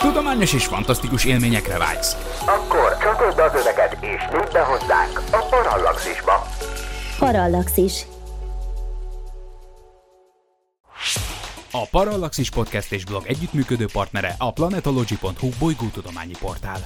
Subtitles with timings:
[0.00, 2.40] Tudományos és fantasztikus élményekre vágysz.
[2.46, 6.46] Akkor csatold az öveket és nyudd be hozzánk a Parallaxisba.
[7.18, 8.06] Parallaxis.
[11.72, 16.78] A Parallaxis Podcast és blog együttműködő partnere a planetology.hu bolygótudományi portál.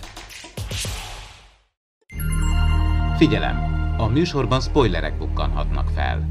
[3.17, 3.57] Figyelem!
[3.99, 6.29] A műsorban spoilerek bukkanhatnak fel.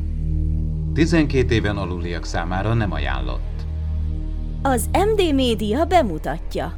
[0.94, 3.53] 12 éven aluliak számára nem ajánlott.
[4.66, 6.74] Az MD Média bemutatja.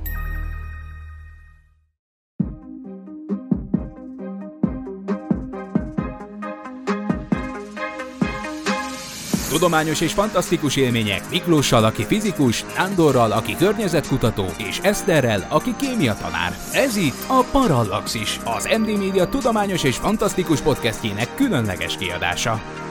[9.50, 16.58] Tudományos és fantasztikus élmények Miklóssal, aki fizikus, Nándorral, aki környezetkutató, és Eszterrel, aki kémia tanár.
[16.74, 22.85] Ez itt a Parallaxis, az MD Media tudományos és fantasztikus podcastjének különleges kiadása.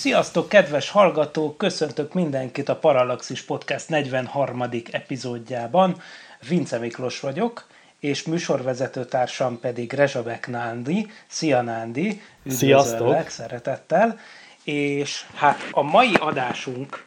[0.00, 1.56] Sziasztok, kedves hallgatók!
[1.56, 4.64] Köszöntök mindenkit a Parallaxis Podcast 43.
[4.90, 6.00] epizódjában.
[6.48, 7.66] Vince Miklós vagyok,
[7.98, 11.06] és műsorvezető társam pedig Rezsabek Nándi.
[11.26, 12.20] Szia Nándi!
[12.42, 14.18] Üdvözöllek szeretettel!
[14.64, 17.04] És hát a mai adásunk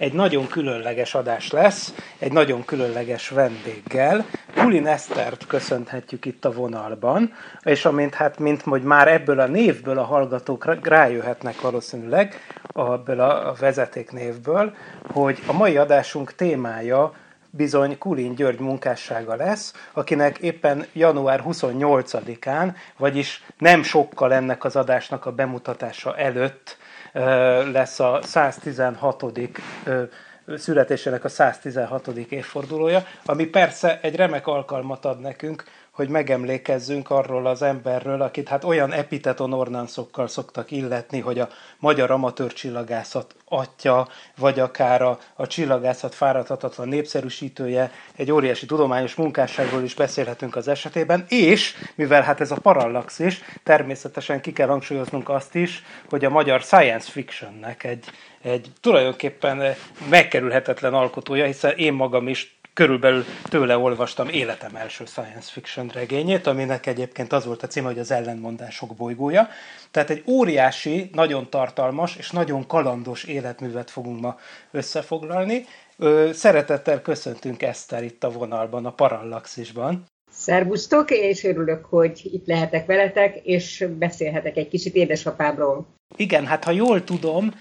[0.00, 4.26] egy nagyon különleges adás lesz, egy nagyon különleges vendéggel.
[4.54, 9.98] Kulin Esztert köszönhetjük itt a vonalban, és amint hát, mint hogy már ebből a névből
[9.98, 12.40] a hallgatók rájöhetnek valószínűleg,
[12.74, 14.74] ebből a vezetéknévből,
[15.12, 17.12] hogy a mai adásunk témája
[17.50, 25.26] bizony Kulin György munkássága lesz, akinek éppen január 28-án, vagyis nem sokkal ennek az adásnak
[25.26, 26.78] a bemutatása előtt
[27.72, 29.24] lesz a 116
[30.56, 32.06] születésének a 116.
[32.08, 35.64] évfordulója, ami persze egy remek alkalmat ad nekünk,
[36.00, 41.48] hogy megemlékezzünk arról az emberről, akit hát olyan epiteton ornánszokkal szoktak illetni, hogy a
[41.78, 49.82] magyar amatőr csillagászat atya, vagy akár a, a csillagászat fáradhatatlan népszerűsítője, egy óriási tudományos munkásságról
[49.82, 55.54] is beszélhetünk az esetében, és mivel hát ez a parallaxis, természetesen ki kell hangsúlyoznunk azt
[55.54, 58.04] is, hogy a magyar science fictionnek egy,
[58.42, 59.74] egy tulajdonképpen
[60.10, 66.86] megkerülhetetlen alkotója, hiszen én magam is körülbelül tőle olvastam életem első science fiction regényét, aminek
[66.86, 69.48] egyébként az volt a címe, hogy az ellentmondások bolygója.
[69.90, 74.38] Tehát egy óriási, nagyon tartalmas és nagyon kalandos életművet fogunk ma
[74.70, 75.64] összefoglalni.
[76.32, 80.04] Szeretettel köszöntünk Eszter itt a vonalban, a Parallaxisban.
[80.30, 85.86] Szervusztok, és örülök, hogy itt lehetek veletek, és beszélhetek egy kicsit édesapámról.
[86.16, 87.54] Igen, hát ha jól tudom,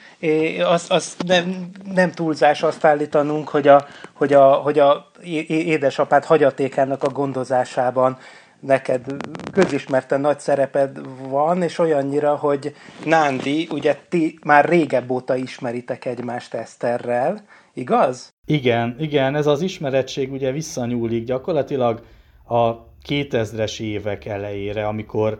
[0.63, 5.11] az, az nem, nem túlzás azt állítanunk, hogy a, hogy a, hogy a
[5.47, 8.17] édesapád hagyatékának a gondozásában
[8.59, 9.05] neked
[9.51, 10.99] közismerten nagy szereped
[11.29, 17.43] van, és olyannyira, hogy Nándi, ugye ti már régebb óta ismeritek egymást Eszterrel,
[17.73, 18.33] igaz?
[18.45, 22.01] Igen, igen, ez az ismerettség ugye visszanyúlik gyakorlatilag
[22.47, 25.39] a 2000-es évek elejére, amikor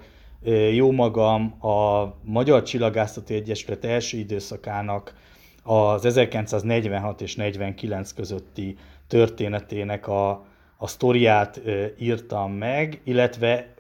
[0.74, 5.14] jó magam a Magyar Csillagászati Egyesület első időszakának
[5.64, 8.78] az 1946 és 49 közötti
[9.08, 10.46] történetének a,
[10.78, 11.62] a sztoriát
[12.00, 13.74] írtam meg, illetve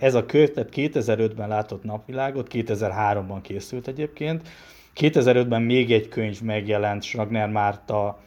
[0.00, 4.48] ez a kötet 2005-ben látott napvilágot, 2003-ban készült egyébként.
[4.96, 8.20] 2005-ben még egy könyv megjelent, Schragner Márta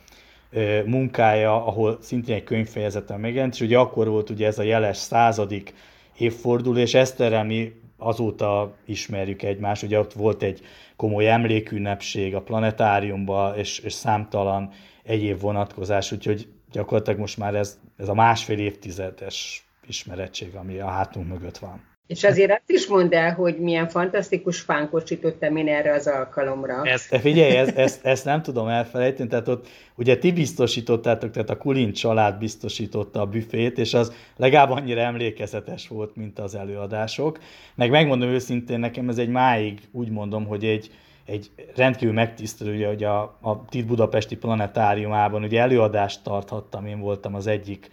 [0.85, 5.73] munkája, ahol szintén egy könyvfejezeten megjelent, és ugye akkor volt ugye ez a jeles századik
[6.19, 10.61] évforduló, és Eszterrel mi azóta ismerjük egymást, ugye ott volt egy
[10.95, 14.71] komoly emlékünnepség a planetáriumban, és, és számtalan
[15.03, 21.27] egyéb vonatkozás, úgyhogy gyakorlatilag most már ez, ez a másfél évtizedes ismerettség, ami a hátunk
[21.27, 21.87] mögött van.
[22.09, 26.81] És azért azt is mondd el, hogy milyen fantasztikus fánkot sütöttem én erre az alkalomra.
[26.83, 31.57] Ezt, figyelj, ezt, ezt, ezt nem tudom elfelejteni, tehát ott ugye ti biztosítottátok, tehát a
[31.57, 37.39] Kulin család biztosította a büfét, és az legalább annyira emlékezetes volt, mint az előadások.
[37.75, 40.91] Meg megmondom őszintén, nekem ez egy máig úgy mondom, hogy egy,
[41.25, 47.47] egy rendkívül megtisztelő, hogy a, a Tit Budapesti Planetáriumában ugye előadást tarthattam, én voltam az
[47.47, 47.89] egyik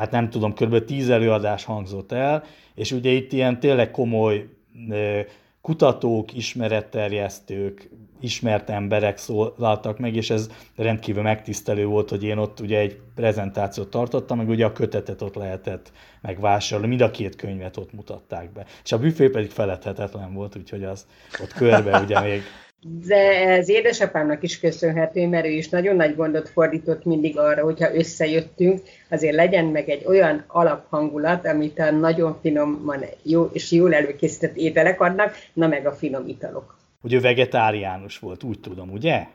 [0.00, 0.84] hát nem tudom, kb.
[0.84, 2.44] tíz előadás hangzott el,
[2.74, 4.48] és ugye itt ilyen tényleg komoly
[5.60, 7.88] kutatók, ismeretterjesztők,
[8.20, 13.90] ismert emberek szólaltak meg, és ez rendkívül megtisztelő volt, hogy én ott ugye egy prezentációt
[13.90, 18.66] tartottam, meg ugye a kötetet ott lehetett megvásárolni, mind a két könyvet ott mutatták be.
[18.84, 21.06] És a büfé pedig feledhetetlen volt, úgyhogy az
[21.42, 22.42] ott körbe ugye még
[22.82, 27.94] de ez édesapámnak is köszönhető, mert ő is nagyon nagy gondot fordított mindig arra, hogyha
[27.94, 28.80] összejöttünk,
[29.10, 35.00] azért legyen meg egy olyan alaphangulat, amit a nagyon finoman jó, és jól előkészített ételek
[35.00, 36.78] adnak, na meg a finom italok.
[37.00, 39.26] Hogy ő vegetáriánus volt, úgy tudom, ugye?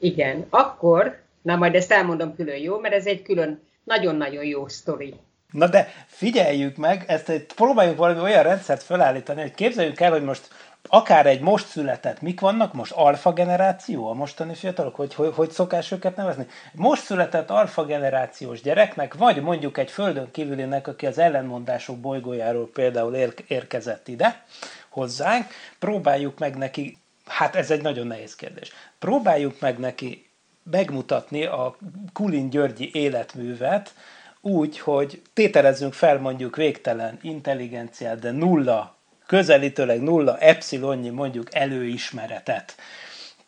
[0.00, 0.46] Igen.
[0.50, 2.78] Akkor, na majd ezt elmondom külön, jó?
[2.78, 5.14] Mert ez egy külön nagyon-nagyon jó sztori.
[5.50, 10.48] Na de figyeljük meg, ezt próbáljuk valami olyan rendszert felállítani, hogy képzeljük el, hogy most
[10.88, 12.92] akár egy most született, mik vannak most?
[12.92, 14.94] Alfa generáció a mostani fiatalok?
[14.94, 16.46] Hogy, hogy, hogy szokás őket nevezni?
[16.72, 23.14] Most született alfa generációs gyereknek, vagy mondjuk egy földön kívülinek, aki az ellenmondások bolygójáról például
[23.14, 24.44] ér, érkezett ide
[24.88, 25.46] hozzánk,
[25.78, 30.28] próbáljuk meg neki, hát ez egy nagyon nehéz kérdés, próbáljuk meg neki
[30.70, 31.76] megmutatni a
[32.12, 33.94] Kulin Györgyi életművet,
[34.40, 38.93] úgy, hogy tételezzünk fel mondjuk végtelen intelligenciát, de nulla
[39.26, 42.74] közelítőleg nulla epsilonnyi mondjuk előismeretet.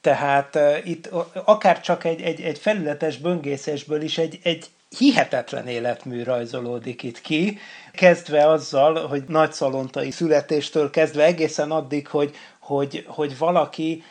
[0.01, 1.11] Tehát itt
[1.45, 4.67] akár csak egy, egy, egy felületes böngészésből is egy, egy
[4.99, 7.59] hihetetlen életmű rajzolódik itt ki,
[7.93, 14.05] kezdve azzal, hogy nagyszalontai születéstől kezdve egészen addig, hogy, hogy, hogy valaki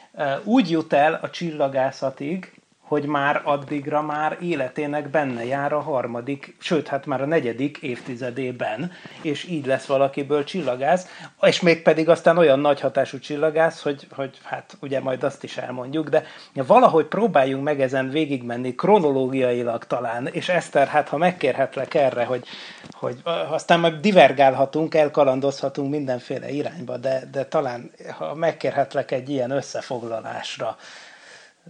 [0.44, 2.54] úgy jut el a csillagászatig,
[2.88, 8.92] hogy már addigra már életének benne jár a harmadik, sőt, hát már a negyedik évtizedében,
[9.22, 11.08] és így lesz valakiből csillagász,
[11.42, 15.58] és még pedig aztán olyan nagy hatású csillagász, hogy, hogy hát ugye majd azt is
[15.58, 16.24] elmondjuk, de
[16.54, 22.46] valahogy próbáljunk meg ezen végigmenni kronológiailag talán, és Eszter, hát ha megkérhetlek erre, hogy,
[22.92, 30.78] hogy aztán majd divergálhatunk, elkalandozhatunk mindenféle irányba, de, de talán ha megkérhetlek egy ilyen összefoglalásra,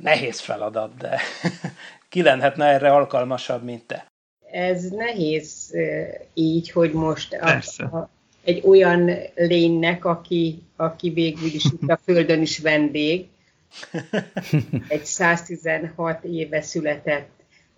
[0.01, 1.19] nehéz feladat, de
[2.09, 4.05] ki lehetne erre alkalmasabb, mint te?
[4.51, 5.75] Ez nehéz
[6.33, 7.49] így, hogy most a,
[7.97, 8.09] a,
[8.43, 13.27] egy olyan lénynek, aki, aki végül is itt a Földön is vendég,
[14.87, 17.29] egy 116 éve született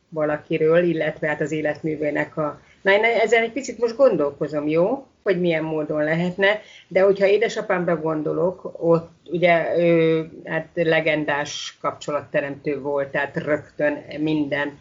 [0.09, 2.61] valakiről, illetve hát az életművének a...
[2.81, 5.07] Na, én ezen egy picit most gondolkozom, jó?
[5.27, 13.07] Hogy milyen módon lehetne, de hogyha édesapámra gondolok, ott ugye ő hát legendás kapcsolatteremtő volt,
[13.07, 14.79] tehát rögtön minden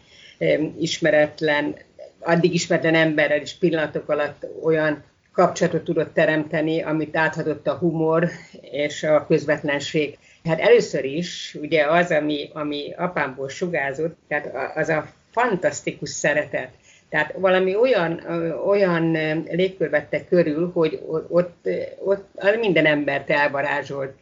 [0.79, 1.75] ismeretlen,
[2.19, 8.29] addig ismeretlen emberrel is pillanatok alatt olyan kapcsolatot tudott teremteni, amit áthatott a humor
[8.61, 10.17] és a közvetlenség.
[10.43, 16.69] Hát először is ugye az, ami, ami apámból sugázott, tehát az a fantasztikus szeretet,
[17.09, 18.19] tehát valami olyan,
[18.65, 19.11] olyan
[19.51, 21.69] légkör vette körül, hogy ott,
[22.03, 22.27] ott
[22.59, 24.13] minden embert elvarázsolt.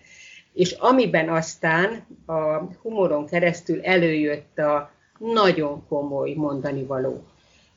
[0.53, 7.23] És amiben aztán a humoron keresztül előjött a nagyon komoly mondani való.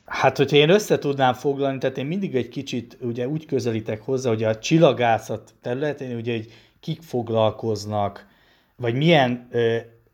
[0.04, 4.28] Hát, hogyha én össze tudnám foglalni, tehát én mindig egy kicsit ugye úgy közelítek hozzá,
[4.28, 8.26] hogy a csillagászat területén ugye, hogy kik foglalkoznak,
[8.76, 9.48] vagy milyen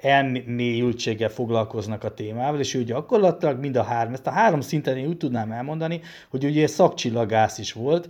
[0.05, 5.07] elmélyültséggel foglalkoznak a témával, és ő gyakorlatilag mind a három, ezt a három szinten én
[5.07, 8.09] úgy tudnám elmondani, hogy ugye szakcsillagász is volt,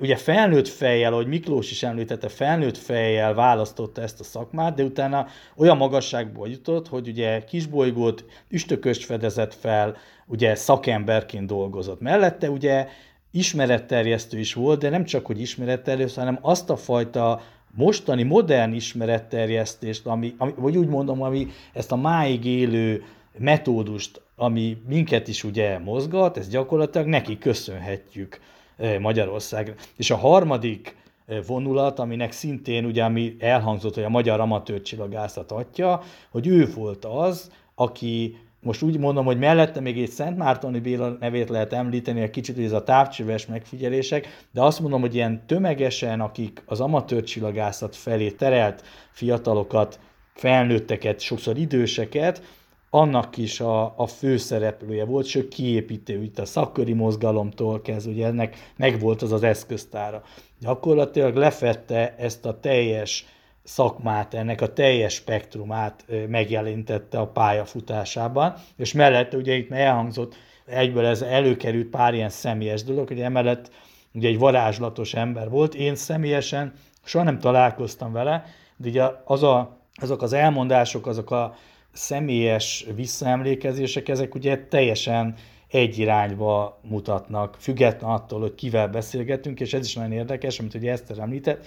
[0.00, 5.26] ugye felnőtt fejjel, ahogy Miklós is említette, felnőtt fejjel választotta ezt a szakmát, de utána
[5.56, 9.96] olyan magasságból jutott, hogy ugye kisbolygót üstököst fedezett fel,
[10.26, 12.00] ugye szakemberként dolgozott.
[12.00, 12.88] Mellette ugye
[13.30, 17.40] ismeretterjesztő is volt, de nem csak, hogy ismeretterjesztő, hanem azt a fajta
[17.76, 23.04] mostani modern ismeretterjesztést, ami, ami, vagy úgy mondom, ami ezt a máig élő
[23.38, 28.40] metódust, ami minket is ugye mozgat, ezt gyakorlatilag neki köszönhetjük
[28.76, 29.74] eh, Magyarországra.
[29.96, 30.96] És a harmadik
[31.26, 36.72] eh, vonulat, aminek szintén ugye, ami elhangzott, hogy a magyar amatőr csillagászat atya, hogy ő
[36.74, 41.72] volt az, aki most úgy mondom, hogy mellette még egy Szent Mártoni Béla nevét lehet
[41.72, 46.80] említeni, egy kicsit, ez a távcsöves megfigyelések, de azt mondom, hogy ilyen tömegesen, akik az
[46.80, 50.00] amatőr csillagászat felé terelt fiatalokat,
[50.34, 52.42] felnőtteket, sokszor időseket,
[52.90, 58.72] annak is a, a főszereplője volt, sőt kiépítő, itt a szakköri mozgalomtól kezdve, ugye ennek
[58.76, 60.22] megvolt az az eszköztára.
[60.60, 63.26] Gyakorlatilag lefette ezt a teljes
[63.66, 70.34] szakmát, ennek a teljes spektrumát megjelentette a pályafutásában, és mellett ugye itt elhangzott,
[70.66, 73.70] egyből ez előkerült pár ilyen személyes dolog, hogy emellett
[74.12, 76.72] ugye egy varázslatos ember volt, én személyesen
[77.04, 78.44] soha nem találkoztam vele,
[78.76, 81.54] de ugye az a, azok az elmondások, azok a
[81.92, 85.34] személyes visszaemlékezések, ezek ugye teljesen
[85.68, 90.90] egy irányba mutatnak, független attól, hogy kivel beszélgetünk, és ez is nagyon érdekes, amit ugye
[90.90, 91.66] Eszter említett,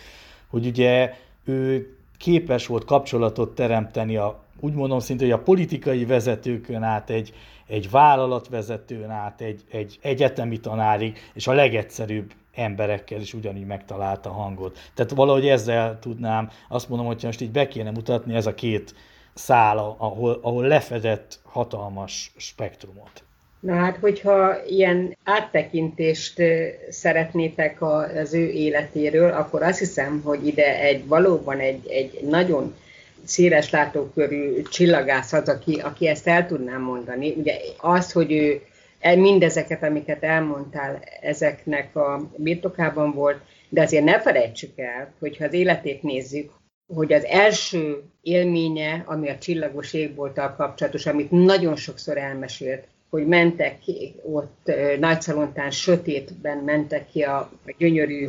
[0.50, 1.13] hogy ugye
[1.50, 7.34] ő képes volt kapcsolatot teremteni a, úgy mondom szinte, hogy a politikai vezetőkön át, egy,
[7.68, 14.77] egy vállalatvezetőn át, egy, egy egyetemi tanárig, és a legegyszerűbb emberekkel is ugyanígy megtalálta hangot.
[14.94, 18.96] Tehát valahogy ezzel tudnám, azt mondom, hogy most így be kéne mutatni ez a két
[19.34, 23.24] szála, ahol, ahol lefedett hatalmas spektrumot.
[23.60, 26.42] Na hát, hogyha ilyen áttekintést
[26.89, 32.75] szeretnétek az ő életéről, akkor azt hiszem, hogy ide egy valóban egy, egy nagyon
[33.24, 37.34] széles látókörű csillagász az, aki, aki ezt el tudnám mondani.
[37.38, 38.62] Ugye az, hogy ő
[39.00, 45.54] E, mindezeket, amiket elmondtál, ezeknek a birtokában volt, de azért ne felejtsük el, hogyha az
[45.54, 46.51] életét nézzük,
[46.94, 53.80] hogy az első élménye, ami a csillagos égbolttal kapcsolatos, amit nagyon sokszor elmesélt, hogy mentek
[53.80, 58.28] ki, ott Nagyszalontán sötétben mentek ki a, a gyönyörű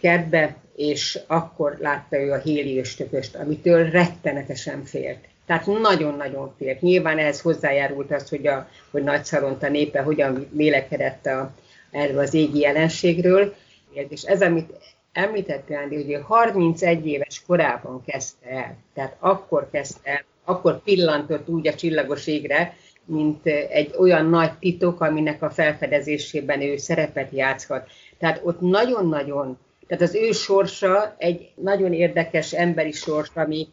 [0.00, 5.28] kertbe, és akkor látta ő a héli östököst, amitől rettenetesen félt.
[5.46, 6.80] Tehát nagyon-nagyon félt.
[6.80, 11.54] Nyilván ehhez hozzájárult az, hogy, a, hogy Nagyszalonta népe hogyan vélekedett a,
[11.90, 13.54] erről az égi jelenségről,
[14.08, 14.72] és ez, amit
[15.12, 21.68] említette Andi, hogy 31 éves korában kezdte el, tehát akkor kezdte el, akkor pillantott úgy
[21.68, 22.76] a csillagos égre,
[23.10, 27.88] mint egy olyan nagy titok, aminek a felfedezésében ő szerepet játszhat.
[28.18, 33.68] Tehát ott nagyon-nagyon, tehát az ő sorsa egy nagyon érdekes emberi sors, ami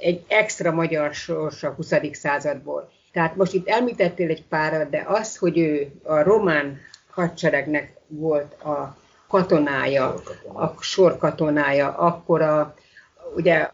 [0.00, 1.92] egy extra magyar sors a 20.
[2.12, 2.90] századból.
[3.12, 6.80] Tehát most itt említettél egy párat, de az, hogy ő a román
[7.10, 8.96] hadseregnek volt a
[9.28, 10.14] katonája,
[10.54, 12.74] a sorkatonája, akkor a,
[13.36, 13.70] ugye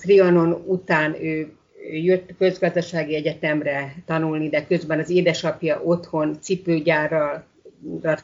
[0.00, 1.56] Trianon után ő
[1.90, 7.44] jött közgazdasági egyetemre tanulni, de közben az édesapja otthon cipőgyárral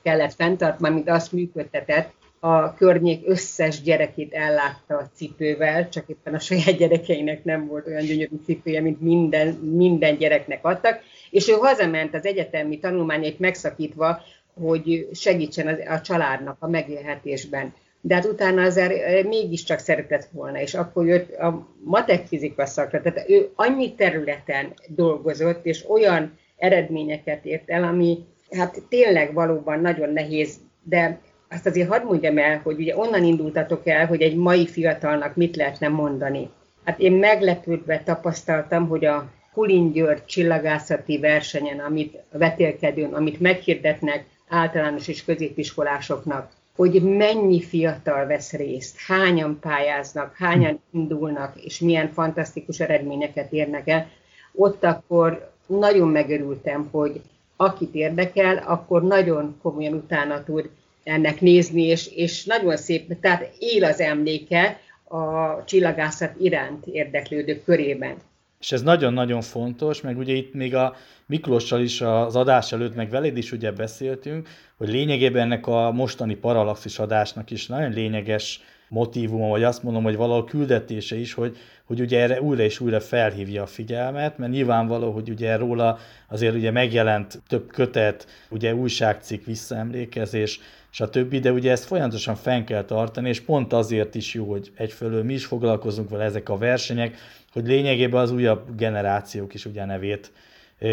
[0.02, 6.38] kellett fenntartani, amit azt működtetett, a környék összes gyerekét ellátta a cipővel, csak éppen a
[6.38, 11.00] saját gyerekeinek nem volt olyan gyönyörű cipője, mint minden, minden gyereknek adtak,
[11.30, 14.20] és ő hazament az egyetemi tanulmányait megszakítva,
[14.54, 17.74] hogy segítsen a családnak a megélhetésben.
[18.00, 23.28] De hát utána azért mégiscsak szeretett volna, és akkor jött a matek fizika szakra, tehát
[23.28, 28.18] ő annyi területen dolgozott, és olyan eredményeket ért el, ami
[28.50, 33.86] hát tényleg valóban nagyon nehéz, de azt azért hadd mondjam el, hogy ugye onnan indultatok
[33.86, 36.50] el, hogy egy mai fiatalnak mit lehetne mondani.
[36.84, 45.08] Hát én meglepődve tapasztaltam, hogy a Kulin György csillagászati versenyen, amit vetélkedőn, amit meghirdetnek általános
[45.08, 53.52] és középiskolásoknak, hogy mennyi fiatal vesz részt, hányan pályáznak, hányan indulnak, és milyen fantasztikus eredményeket
[53.52, 54.10] érnek el,
[54.54, 57.20] ott akkor nagyon megörültem, hogy
[57.56, 60.70] akit érdekel, akkor nagyon komolyan utána tud
[61.04, 68.16] ennek nézni, és, és nagyon szép, tehát él az emléke a csillagászat iránt érdeklődők körében.
[68.60, 70.96] És ez nagyon-nagyon fontos, meg ugye itt még a
[71.26, 76.34] Miklóssal is az adás előtt, meg veled is ugye beszéltünk, hogy lényegében ennek a mostani
[76.34, 82.00] paralaxis adásnak is nagyon lényeges motivuma, vagy azt mondom, hogy valahol küldetése is, hogy, hogy
[82.00, 86.70] ugye erre újra és újra felhívja a figyelmet, mert nyilvánvaló, hogy ugye róla azért ugye
[86.70, 91.34] megjelent több kötet, ugye újságcikk, visszaemlékezés, stb.
[91.34, 95.32] De ugye ezt folyamatosan fenn kell tartani, és pont azért is jó, hogy egyfelől mi
[95.32, 97.16] is foglalkozunk vele ezek a versenyek,
[97.52, 100.32] hogy lényegében az újabb generációk is ugye nevét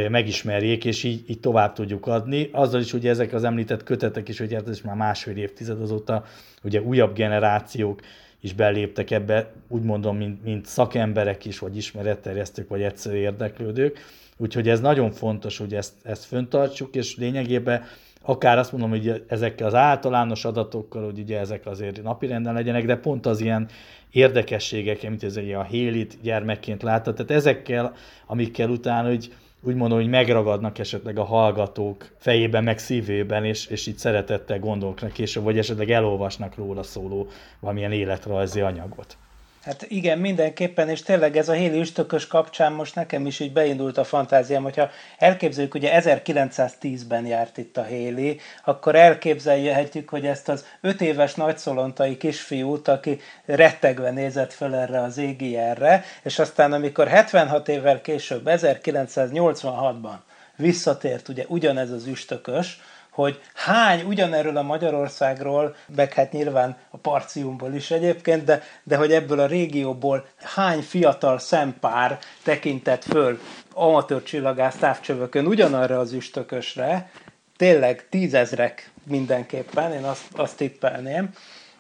[0.10, 2.50] megismerjék, és így, így tovább tudjuk adni.
[2.52, 6.24] Azzal is ugye ezek az említett kötetek is, hogy hát ez már másfél évtized azóta,
[6.64, 8.00] ugye újabb generációk
[8.40, 14.00] is beléptek ebbe, úgy mondom, mint, mint szakemberek is, vagy ismeretterjesztők, vagy egyszerű érdeklődők.
[14.38, 17.84] Úgyhogy ez nagyon fontos, hogy ezt, ezt föntartsuk, és lényegében
[18.22, 22.96] akár azt mondom, hogy ezekkel az általános adatokkal, hogy ugye ezek azért napirenden legyenek, de
[22.96, 23.68] pont az ilyen
[24.12, 27.94] érdekességek, mint ez a Hélit gyermekként látta, tehát ezekkel,
[28.26, 29.34] amikkel utána, hogy
[29.66, 35.12] úgy mondom, hogy megragadnak esetleg a hallgatók fejében, meg szívében, és, és így szeretettel gondolknak
[35.12, 37.28] később, vagy esetleg elolvasnak róla szóló
[37.60, 39.18] valamilyen életrajzi anyagot.
[39.66, 43.98] Hát igen, mindenképpen, és tényleg ez a héli üstökös kapcsán most nekem is így beindult
[43.98, 50.66] a fantáziám, hogyha elképzeljük, ugye 1910-ben járt itt a héli, akkor elképzelhetjük, hogy ezt az
[50.82, 57.08] öt éves nagyszolontai kisfiút, aki rettegve nézett fel erre az égi erre, és aztán amikor
[57.08, 60.18] 76 évvel később, 1986-ban
[60.56, 62.80] visszatért ugye ugyanez az üstökös,
[63.16, 69.12] hogy hány ugyanerről a Magyarországról, meg hát nyilván a Parciumból is egyébként, de, de hogy
[69.12, 73.40] ebből a régióból hány fiatal szempár tekintett föl
[73.74, 77.10] amatőr csillagász távcsövökön ugyanarra az üstökösre,
[77.58, 81.30] tényleg tízezrek mindenképpen, én azt, azt tippelném,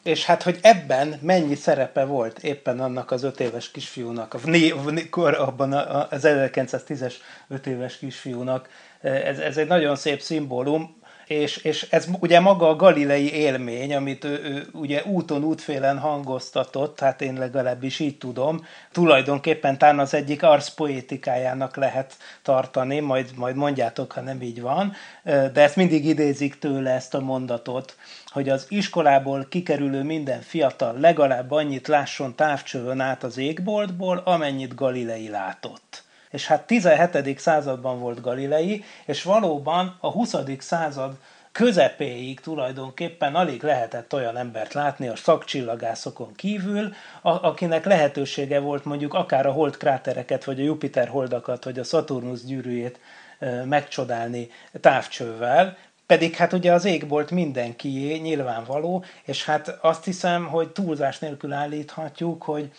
[0.04, 4.34] és hát, hogy ebben mennyi szerepe volt éppen annak az öt éves kisfiúnak,
[5.16, 7.14] abban az 1910-es
[7.48, 8.70] öt éves kisfiúnak,
[9.02, 14.24] ez, ez egy nagyon szép szimbólum, és, és ez ugye maga a galilei élmény, amit
[14.24, 20.44] ő, ő ugye úton, útfélen hangoztatott, hát én legalábbis így tudom, tulajdonképpen talán az egyik
[20.44, 26.92] arszpoétikájának lehet tartani, majd, majd mondjátok, ha nem így van, de ezt mindig idézik tőle
[26.92, 33.38] ezt a mondatot, hogy az iskolából kikerülő minden fiatal legalább annyit lásson távcsövön át az
[33.38, 36.05] égboltból, amennyit Galilei látott
[36.36, 37.40] és hát 17.
[37.40, 40.36] században volt Galilei, és valóban a 20.
[40.60, 41.18] század
[41.52, 49.14] közepéig tulajdonképpen alig lehetett olyan embert látni a szakcsillagászokon kívül, a, akinek lehetősége volt mondjuk
[49.14, 53.00] akár a hold krátereket, vagy a Jupiter holdakat, vagy a Saturnus gyűrűjét
[53.66, 54.50] megcsodálni
[54.82, 61.54] távcsővel, pedig hát ugye az égbolt mindenkié nyilvánvaló, és hát azt hiszem, hogy túlzás nélkül
[61.54, 62.72] állíthatjuk, hogy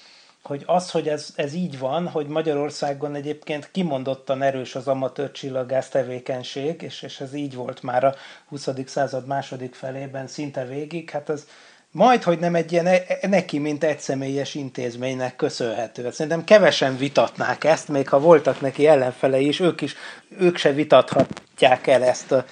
[0.46, 5.88] hogy az, hogy ez, ez így van, hogy Magyarországon egyébként kimondottan erős az amatőr csillagász
[5.88, 8.14] tevékenység, és, és ez így volt már a
[8.48, 8.68] 20.
[8.86, 11.46] század második felében szinte végig, hát ez
[11.90, 16.10] majd, hogy nem egy ilyen e, neki, mint egyszemélyes intézménynek köszönhető.
[16.10, 19.94] Szerintem kevesen vitatnák ezt, még ha voltak neki ellenfelei is, ők is,
[20.38, 22.44] ők se vitathatják el ezt a,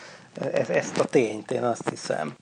[0.68, 2.36] ezt a tényt, én azt hiszem.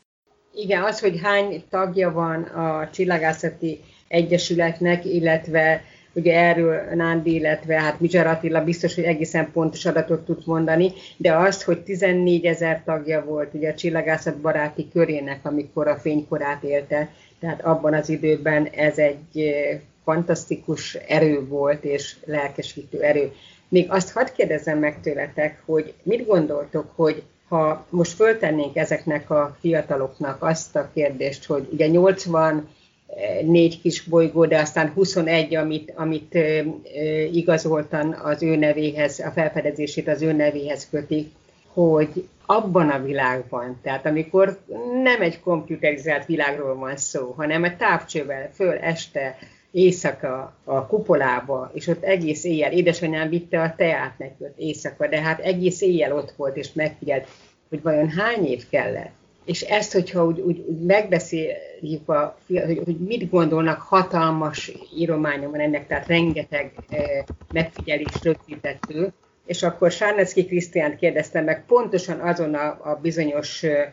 [0.55, 3.81] Igen, az, hogy hány tagja van a csillagászati
[4.13, 10.43] egyesületnek, illetve ugye erről Nándi, illetve hát Mizsar Attila biztos, hogy egészen pontos adatot tud
[10.45, 15.97] mondani, de azt, hogy 14 ezer tagja volt ugye a csillagászat baráti körének, amikor a
[15.97, 17.09] fénykorát élte,
[17.41, 23.33] tehát abban az időben ez egy eh, fantasztikus erő volt, és lelkesítő erő.
[23.69, 29.57] Még azt hadd kérdezzem meg tőletek, hogy mit gondoltok, hogy ha most föltennénk ezeknek a
[29.61, 32.69] fiataloknak azt a kérdést, hogy ugye 80
[33.45, 36.39] négy kis bolygó, de aztán 21, amit, amit
[37.33, 41.31] igazoltan az ő nevéhez, a felfedezését az ő nevéhez kötik,
[41.73, 44.59] hogy abban a világban, tehát amikor
[45.03, 49.39] nem egy komputerizált világról van szó, hanem egy távcsővel föl este,
[49.71, 55.21] éjszaka a kupolába, és ott egész éjjel, édesanyám vitte a teát neki ott éjszaka, de
[55.21, 57.29] hát egész éjjel ott volt, és megfigyelt,
[57.69, 62.97] hogy vajon hány év kellett és ezt, hogyha úgy, úgy, úgy megbeszéljük, a, hogy, hogy
[62.99, 69.13] mit gondolnak, hatalmas írományom van ennek, tehát rengeteg eh, megfigyelés rögzítettő,
[69.47, 73.91] és akkor Sárnecki Krisztiánt kérdeztem meg pontosan azon a, a bizonyos eh,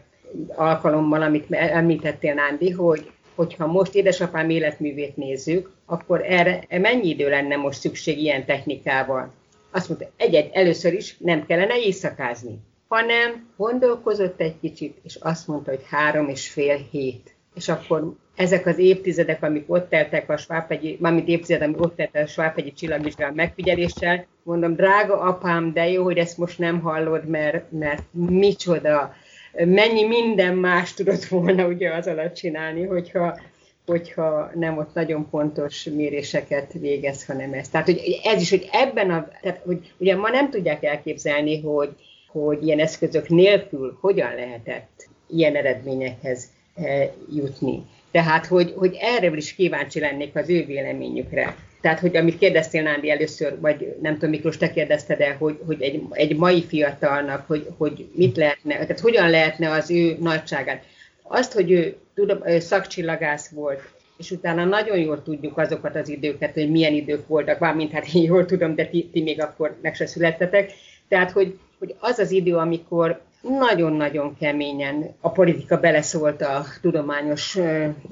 [0.56, 7.56] alkalommal, amit említettél, Nándi, hogy hogyha most édesapám életművét nézzük, akkor erre mennyi idő lenne
[7.56, 9.34] most szükség ilyen technikával?
[9.72, 12.60] Azt mondta, egy-egy először is nem kellene éjszakázni
[12.90, 17.34] hanem gondolkozott egy kicsit, és azt mondta, hogy három és fél hét.
[17.56, 22.24] És akkor ezek az évtizedek, amik ott teltek a Svábhegyi, mármint évtized, amik ott teltek
[22.24, 27.72] a Svábhegyi csillagvizsgál megfigyeléssel, mondom, drága apám, de jó, hogy ezt most nem hallod, mert,
[27.72, 29.14] mert micsoda,
[29.54, 33.40] mennyi minden más tudott volna ugye az alatt csinálni, hogyha,
[33.86, 37.70] hogyha nem ott nagyon pontos méréseket végez, hanem ez.
[37.70, 41.96] Tehát, hogy ez is, hogy ebben a, tehát, hogy ugye ma nem tudják elképzelni, hogy
[42.32, 47.86] hogy ilyen eszközök nélkül hogyan lehetett ilyen eredményekhez eh, jutni.
[48.12, 51.56] Tehát, hogy, hogy erre is kíváncsi lennék az ő véleményükre.
[51.82, 55.82] Tehát, hogy amit kérdeztél Nándi először, vagy nem tudom, Miklós, te kérdezted el, hogy, hogy
[55.82, 60.84] egy, egy mai fiatalnak, hogy, hogy mit lehetne, tehát hogyan lehetne az ő nagyságát.
[61.24, 63.82] Azt, hogy ő tudom, szakcsillagász volt,
[64.18, 68.24] és utána nagyon jól tudjuk azokat az időket, hogy milyen idők voltak, valamint hát én
[68.24, 70.72] jól tudom, de ti, ti még akkor meg se születtetek.
[71.08, 77.58] Tehát, hogy hogy az az idő, amikor nagyon-nagyon keményen a politika beleszólt a tudományos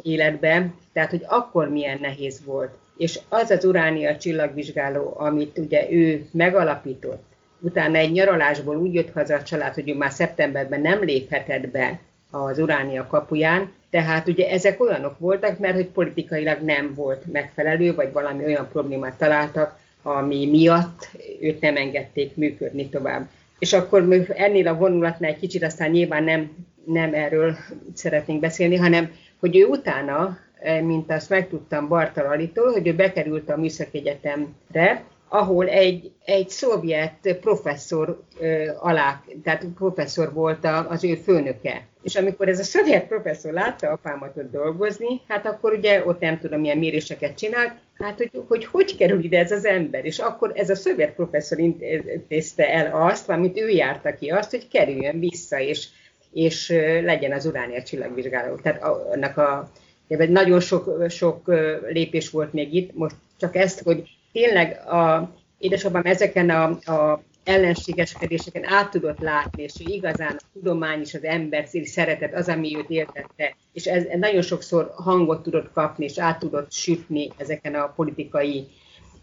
[0.02, 2.72] életbe, tehát hogy akkor milyen nehéz volt.
[2.98, 7.24] És az az Uránia csillagvizsgáló, amit ugye ő megalapított,
[7.60, 12.00] utána egy nyaralásból úgy jött haza a család, hogy ő már szeptemberben nem léphetett be
[12.32, 18.12] az Uránia kapuján, tehát ugye ezek olyanok voltak, mert hogy politikailag nem volt megfelelő, vagy
[18.12, 21.10] valami olyan problémát találtak, ami miatt
[21.42, 23.28] őt nem engedték működni tovább.
[23.60, 26.52] És akkor ennél a vonulatnál egy kicsit aztán nyilván nem,
[26.86, 27.56] nem erről
[27.94, 33.58] szeretnénk beszélni, hanem hogy ő utána, eh, mint azt megtudtam Bartalalitól, hogy ő bekerült a
[33.58, 41.86] Műszaki Egyetemre, ahol egy, egy szovjet professzor ö, alá, tehát professzor volt az ő főnöke.
[42.04, 46.40] És amikor ez a szovjet professzor látta apámat ott dolgozni, hát akkor ugye ott nem
[46.40, 50.06] tudom, milyen méréseket csinált, hát hogy, hogy hogy kerül ide ez az ember.
[50.06, 54.68] És akkor ez a szovjet professzor intézte el azt, amit ő járta ki, azt, hogy
[54.68, 55.88] kerüljön vissza, és,
[56.34, 56.70] és
[57.04, 58.56] legyen az uránia csillagvizsgáló.
[58.56, 59.72] Tehát annak a,
[60.08, 61.52] nagyon sok, sok
[61.88, 68.66] lépés volt még itt, most csak ezt, hogy tényleg a, édesapám ezeken a, a ellenségeskedéseken
[68.66, 72.90] át tudott látni, és ő igazán a tudomány és az ember szeretet az, ami őt
[72.90, 78.68] értette, és ez, nagyon sokszor hangot tudott kapni, és át tudott sütni ezeken a politikai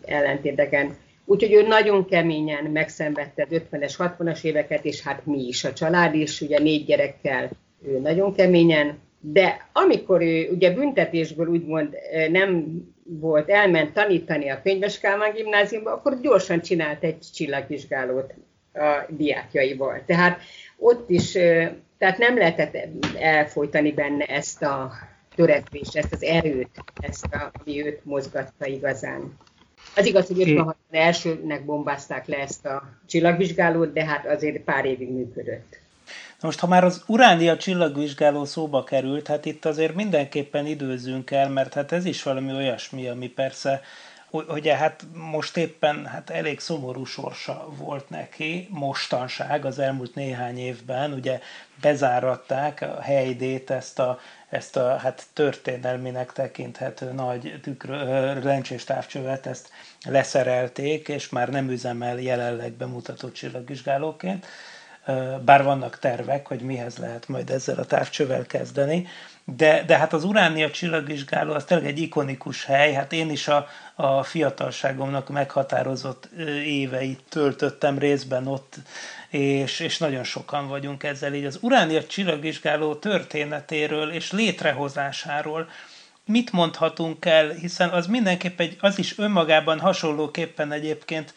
[0.05, 0.97] ellentéteken.
[1.25, 6.15] Úgyhogy ő nagyon keményen megszenvedte az 50-es, 60-as éveket, és hát mi is, a család
[6.15, 7.51] is, ugye négy gyerekkel,
[7.87, 11.97] ő nagyon keményen De amikor ő ugye büntetésből úgymond
[12.31, 18.35] nem volt, elment tanítani a Könyves Kálmán gimnáziumba, akkor gyorsan csinált egy csillagvizsgálót
[18.75, 20.03] a diákjaival.
[20.07, 20.41] Tehát
[20.77, 21.33] ott is,
[21.99, 22.77] tehát nem lehetett
[23.19, 24.93] elfolytani benne ezt a
[25.35, 29.39] törekvést, ezt az erőt, ezt a, ami őt mozgatta igazán.
[29.97, 35.11] Az igaz, hogy 56 elsőnek bombázták le ezt a csillagvizsgálót, de hát azért pár évig
[35.11, 35.83] működött.
[36.41, 41.49] Na most, ha már az uránia csillagvizsgáló szóba került, hát itt azért mindenképpen időzünk el,
[41.49, 43.83] mert hát ez is valami olyasmi, ami persze
[44.49, 51.13] ugye hát most éppen hát elég szomorú sorsa volt neki, mostanság az elmúlt néhány évben,
[51.13, 51.41] ugye
[51.81, 59.71] bezáratták a helydét, ezt a, ezt a hát történelminek tekinthető nagy tükrö, lencsés távcsövet, ezt
[60.05, 64.47] leszerelték, és már nem üzemel jelenleg bemutató csillagvizsgálóként
[65.45, 69.07] bár vannak tervek, hogy mihez lehet majd ezzel a távcsövel kezdeni,
[69.45, 73.67] de, de hát az Uránia csillagvizsgáló az tényleg egy ikonikus hely, hát én is a,
[73.95, 76.29] a fiatalságomnak meghatározott
[76.65, 78.75] éveit töltöttem részben ott,
[79.29, 81.45] és, és nagyon sokan vagyunk ezzel így.
[81.45, 85.69] Az Uránia csillagvizsgáló történetéről és létrehozásáról
[86.27, 91.35] mit mondhatunk el, hiszen az mindenképp egy, az is önmagában hasonlóképpen egyébként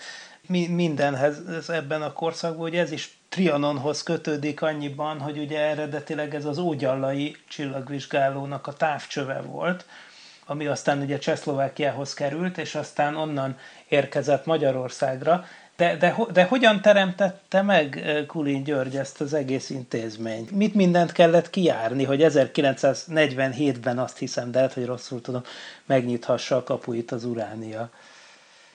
[0.69, 6.57] mindenhez ebben a korszakban, hogy ez is Trianonhoz kötődik annyiban, hogy ugye eredetileg ez az
[6.57, 9.85] ógyallai csillagvizsgálónak a távcsöve volt,
[10.45, 15.45] ami aztán ugye Csehszlovákiához került, és aztán onnan érkezett Magyarországra.
[15.77, 20.51] De, de, de hogyan teremtette meg eh, Kulin György ezt az egész intézményt?
[20.51, 25.41] Mit mindent kellett kijárni, hogy 1947-ben azt hiszem, de lehet, hogy rosszul tudom,
[25.85, 27.89] megnyithassa a kapuit az uránia?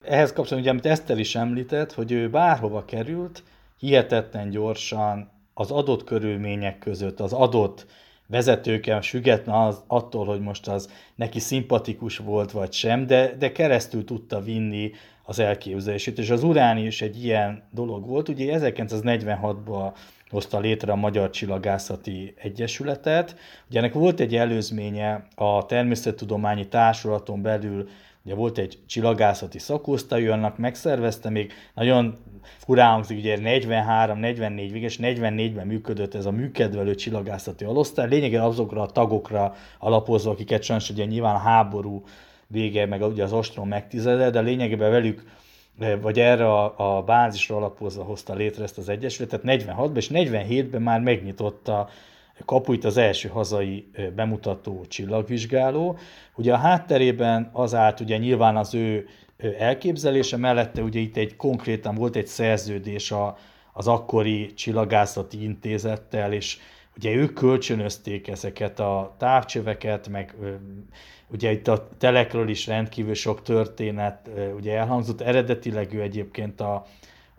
[0.04, 3.42] Ehhez kapcsolatban, ugye, amit Eszter is említett, hogy ő bárhova került,
[3.82, 7.86] hihetetlen gyorsan az adott körülmények között, az adott
[8.26, 14.04] vezetőken, független az, attól, hogy most az neki szimpatikus volt vagy sem, de, de keresztül
[14.04, 14.90] tudta vinni
[15.22, 16.18] az elképzelését.
[16.18, 18.28] És az Uráni is egy ilyen dolog volt.
[18.28, 19.92] Ugye 1946-ban
[20.30, 23.36] hozta létre a Magyar Csillagászati Egyesületet.
[23.68, 27.88] Ugye ennek volt egy előzménye a Természettudományi Társulaton belül
[28.24, 32.18] Ugye volt egy csillagászati szakosztály, annak megszervezte, még nagyon
[32.58, 38.86] furán hangzik, ugye 43-44 és 44-ben működött ez a műkedvelő csillagászati alosztály, lényegében azokra a
[38.86, 42.04] tagokra alapozva, akiket sajnos ugye nyilván a háború
[42.46, 45.24] vége, meg ugye az ostrom megtizede, de lényegében velük
[46.00, 49.40] vagy erre a, a bázisra alapozva hozta létre ezt az egyesületet.
[49.44, 51.88] 46-ban, és 47-ben már megnyitotta
[52.44, 55.98] kapuit az első hazai bemutató csillagvizsgáló.
[56.34, 59.08] Ugye a hátterében az állt ugye nyilván az ő
[59.58, 63.36] elképzelése, mellette ugye itt egy konkrétan volt egy szerződés a,
[63.72, 66.58] az akkori csillagászati intézettel, és
[66.96, 70.34] ugye ők kölcsönözték ezeket a távcsöveket, meg
[71.28, 76.86] ugye itt a telekről is rendkívül sok történet ugye elhangzott, eredetileg ő egyébként a,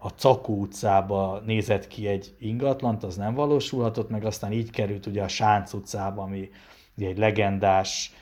[0.03, 5.23] a Cakó utcába nézett ki egy ingatlant, az nem valósulhatott, meg aztán így került ugye
[5.23, 6.49] a Sánc utcába, ami
[6.97, 8.13] egy legendás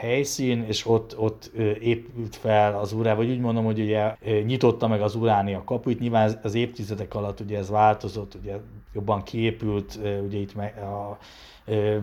[0.00, 5.00] helyszín, és ott, ott épült fel az urá, vagy úgy mondom, hogy ugye nyitotta meg
[5.02, 8.56] az uránia kapuit, nyilván az évtizedek alatt ugye ez változott, ugye
[8.94, 11.18] jobban kiépült, ugye itt meg a,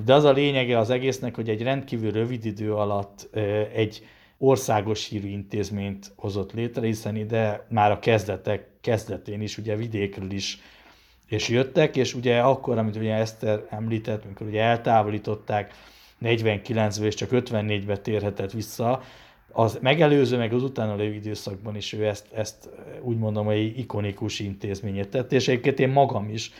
[0.06, 3.30] de az a lényege az egésznek, hogy egy rendkívül rövid idő alatt
[3.74, 4.06] egy
[4.38, 10.62] országos hírű intézményt hozott létre, hiszen ide már a kezdetek kezdetén is ugye vidékről is
[11.28, 15.74] és jöttek, és ugye akkor, amit ugye Eszter említett, amikor ugye eltávolították
[16.22, 19.02] 49-ben és csak 54-ben térhetett vissza,
[19.52, 22.70] az megelőző, meg az utána lévő időszakban is ő ezt, ezt
[23.02, 26.52] úgy mondom, hogy ikonikus intézményet tett, és egyébként én magam is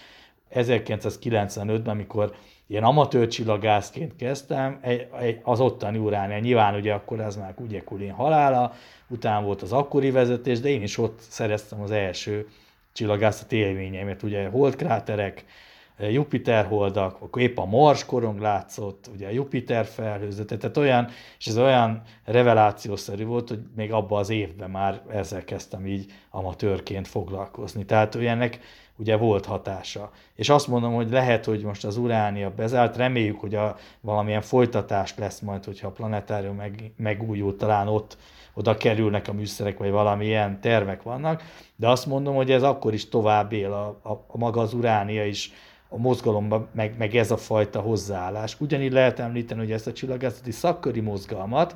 [0.54, 2.36] 1995-ben, amikor
[2.74, 4.80] ilyen amatőr csillagászként kezdtem,
[5.44, 8.74] az ottani uránia, nyilván ugye akkor ez már ugye Kulin halála,
[9.08, 12.48] utána volt az akkori vezetés, de én is ott szereztem az első
[12.94, 15.46] csillagászat élményeimet, ugye holdkráterek,
[15.98, 21.08] Jupiter holdak, akkor épp a Mars korong látszott, ugye a Jupiter felhőzete, tehát olyan,
[21.40, 27.08] és ez olyan revelációszerű volt, hogy még abban az évben már ezzel kezdtem így amatőrként
[27.08, 27.86] foglalkozni.
[27.86, 28.60] Tehát ennek
[28.98, 30.12] ugye volt hatása.
[30.36, 35.18] És azt mondom, hogy lehet, hogy most az uránia bezárt, reméljük, hogy a, valamilyen folytatás
[35.18, 38.18] lesz majd, hogyha a planetárium meg, megújul, talán ott
[38.54, 41.44] oda kerülnek a műszerek, vagy valamilyen tervek vannak,
[41.76, 45.26] de azt mondom, hogy ez akkor is tovább él, a, a, a maga az uránia
[45.26, 45.52] is
[45.90, 48.56] a mozgalomban, meg, meg ez a fajta hozzáállás.
[48.60, 51.76] Ugyanígy lehet említeni, hogy ezt a csillagászati szakköri mozgalmat,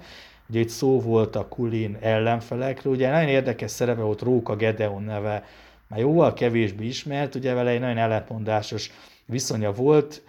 [0.49, 5.43] ugye itt szó volt a Kulin ellenfelekről, ugye nagyon érdekes szerepe volt Róka Gedeon neve,
[5.87, 8.91] már jóval kevésbé ismert, ugye vele egy nagyon ellentmondásos
[9.25, 10.21] viszonya volt,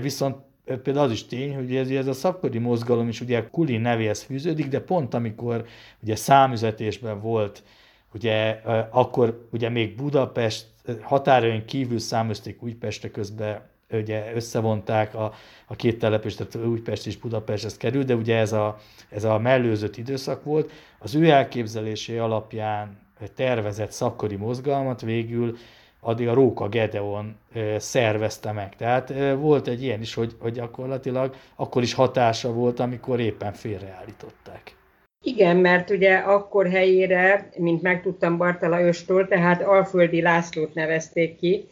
[0.00, 4.22] viszont például az is tény, hogy ez, ez a szabkori mozgalom is ugye Kulin nevéhez
[4.22, 5.66] fűződik, de pont amikor
[6.02, 7.62] ugye számüzetésben volt,
[8.14, 8.60] ugye
[8.90, 10.66] akkor ugye még Budapest
[11.02, 15.32] határain kívül számözték Újpestre közben ugye összevonták a,
[15.66, 19.38] a két telepést, tehát Újpest és Budapest ez kerül, de ugye ez a, ez a
[19.38, 20.70] mellőzött időszak volt.
[20.98, 22.98] Az ő elképzelésé alapján
[23.34, 25.56] tervezett szakkori mozgalmat végül
[26.00, 27.36] addig a Róka Gedeon
[27.76, 28.76] szervezte meg.
[28.76, 34.74] Tehát volt egy ilyen is, hogy, hogy gyakorlatilag akkor is hatása volt, amikor éppen félreállították.
[35.22, 41.66] Igen, mert ugye akkor helyére, mint megtudtam Bartala Östól, tehát Alföldi Lászlót nevezték ki,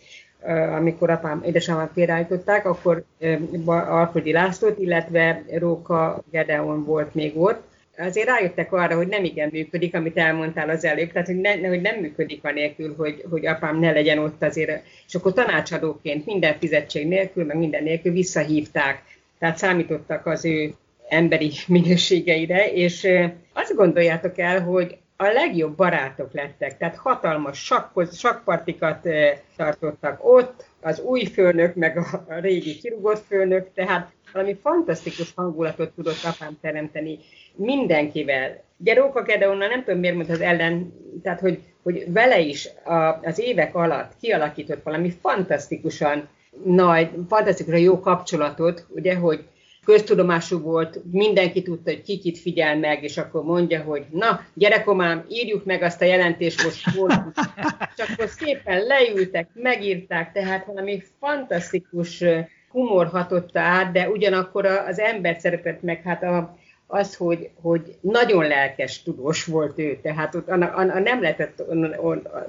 [0.77, 3.05] amikor apám, édesapám félreállították, akkor
[3.67, 7.68] Alföldi Lászlót, illetve Róka Gedeon volt még ott.
[7.99, 11.81] Azért rájöttek arra, hogy nem igen működik, amit elmondtál az előbb, tehát hogy, ne, hogy
[11.81, 14.83] nem működik anélkül, hogy, hogy apám ne legyen ott azért.
[15.07, 19.03] És akkor tanácsadóként minden fizetség nélkül, meg minden nélkül visszahívták.
[19.39, 20.75] Tehát számítottak az ő
[21.09, 23.09] emberi minőségeire, és
[23.53, 29.09] azt gondoljátok el, hogy a legjobb barátok lettek, tehát hatalmas sakkoz, sakpartikat
[29.57, 36.25] tartottak ott, az új főnök, meg a, régi kirugott főnök, tehát valami fantasztikus hangulatot tudott
[36.25, 37.19] apám teremteni
[37.55, 38.63] mindenkivel.
[38.77, 43.21] Ugye Róka Gedeonna nem tudom miért mondta az ellen, tehát hogy, hogy vele is a,
[43.23, 46.29] az évek alatt kialakított valami fantasztikusan
[46.65, 49.45] nagy, fantasztikusan jó kapcsolatot, ugye, hogy
[49.85, 55.65] köztudomású volt, mindenki tudta, hogy kikit figyel meg, és akkor mondja, hogy na, gyerekomám, írjuk
[55.65, 57.21] meg azt a jelentést most volt.
[57.97, 62.25] És akkor szépen leültek, megírták, tehát valami fantasztikus
[62.69, 68.47] humor hatotta át, de ugyanakkor az ember szeretett meg, hát a, az, hogy, hogy nagyon
[68.47, 71.63] lelkes tudós volt ő, tehát ott a, a, a nem lehetett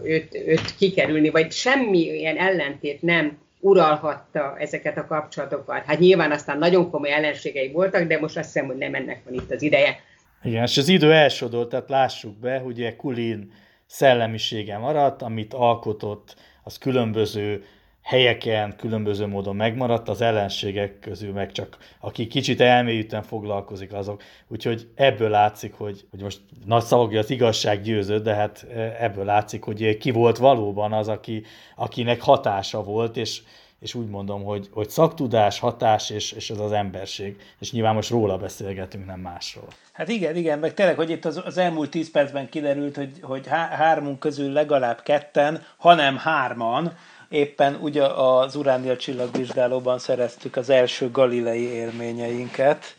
[0.03, 5.84] őt, őt kikerülni, vagy semmi ilyen ellentét nem uralhatta ezeket a kapcsolatokat.
[5.86, 9.34] Hát nyilván aztán nagyon komoly ellenségei voltak, de most azt hiszem, hogy nem ennek van
[9.34, 9.99] itt az ideje.
[10.43, 13.51] Igen, és az idő elsodolt, tehát lássuk be, hogy ugye Kulin
[13.86, 17.63] szellemisége maradt, amit alkotott, az különböző
[18.01, 24.23] helyeken különböző módon megmaradt, az ellenségek közül meg csak aki kicsit elmélyülten foglalkozik azok.
[24.47, 29.25] Úgyhogy ebből látszik, hogy, hogy most nagy szavak, az igazság győzött, de hát e, ebből
[29.25, 31.43] látszik, hogy ki volt valóban az, aki,
[31.75, 33.41] akinek hatása volt, és,
[33.79, 37.35] és úgy mondom, hogy, hogy szaktudás, hatás, és, és ez az emberség.
[37.59, 39.67] És nyilván most róla beszélgetünk, nem másról.
[39.91, 43.47] Hát igen, igen, meg tényleg, hogy itt az, az elmúlt tíz percben kiderült, hogy, hogy
[43.47, 46.93] há- hármunk közül legalább ketten, hanem hárman,
[47.29, 52.95] éppen ugye az Uránia csillagvizsgálóban szereztük az első galilei élményeinket.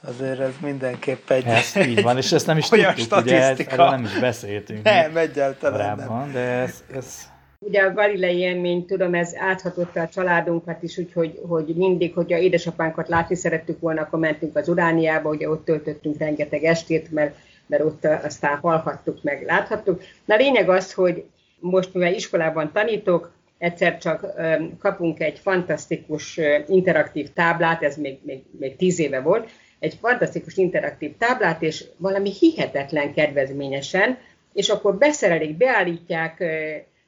[0.00, 1.44] Azért ez mindenképp egy...
[1.44, 4.82] Ez így van, és ezt nem is tudtuk, ugye erről nem is beszéltünk.
[4.82, 6.32] Nem, egyáltalán nem.
[6.32, 7.28] de ez, ez
[7.62, 13.08] Ugye a galilei élmény, tudom, ez áthatotta a családunkat is, úgyhogy hogy mindig, hogyha édesapánkat
[13.08, 17.34] látni szerettük volna, akkor mentünk az Urániába, ugye ott töltöttünk rengeteg estét, mert,
[17.66, 20.02] mert ott aztán hallhattuk meg, láthattuk.
[20.24, 21.24] Na lényeg az, hogy
[21.58, 24.26] most mivel iskolában tanítok, egyszer csak
[24.78, 31.16] kapunk egy fantasztikus interaktív táblát, ez még, még, még tíz éve volt, egy fantasztikus interaktív
[31.18, 34.18] táblát, és valami hihetetlen kedvezményesen,
[34.52, 36.44] és akkor beszerelik, beállítják,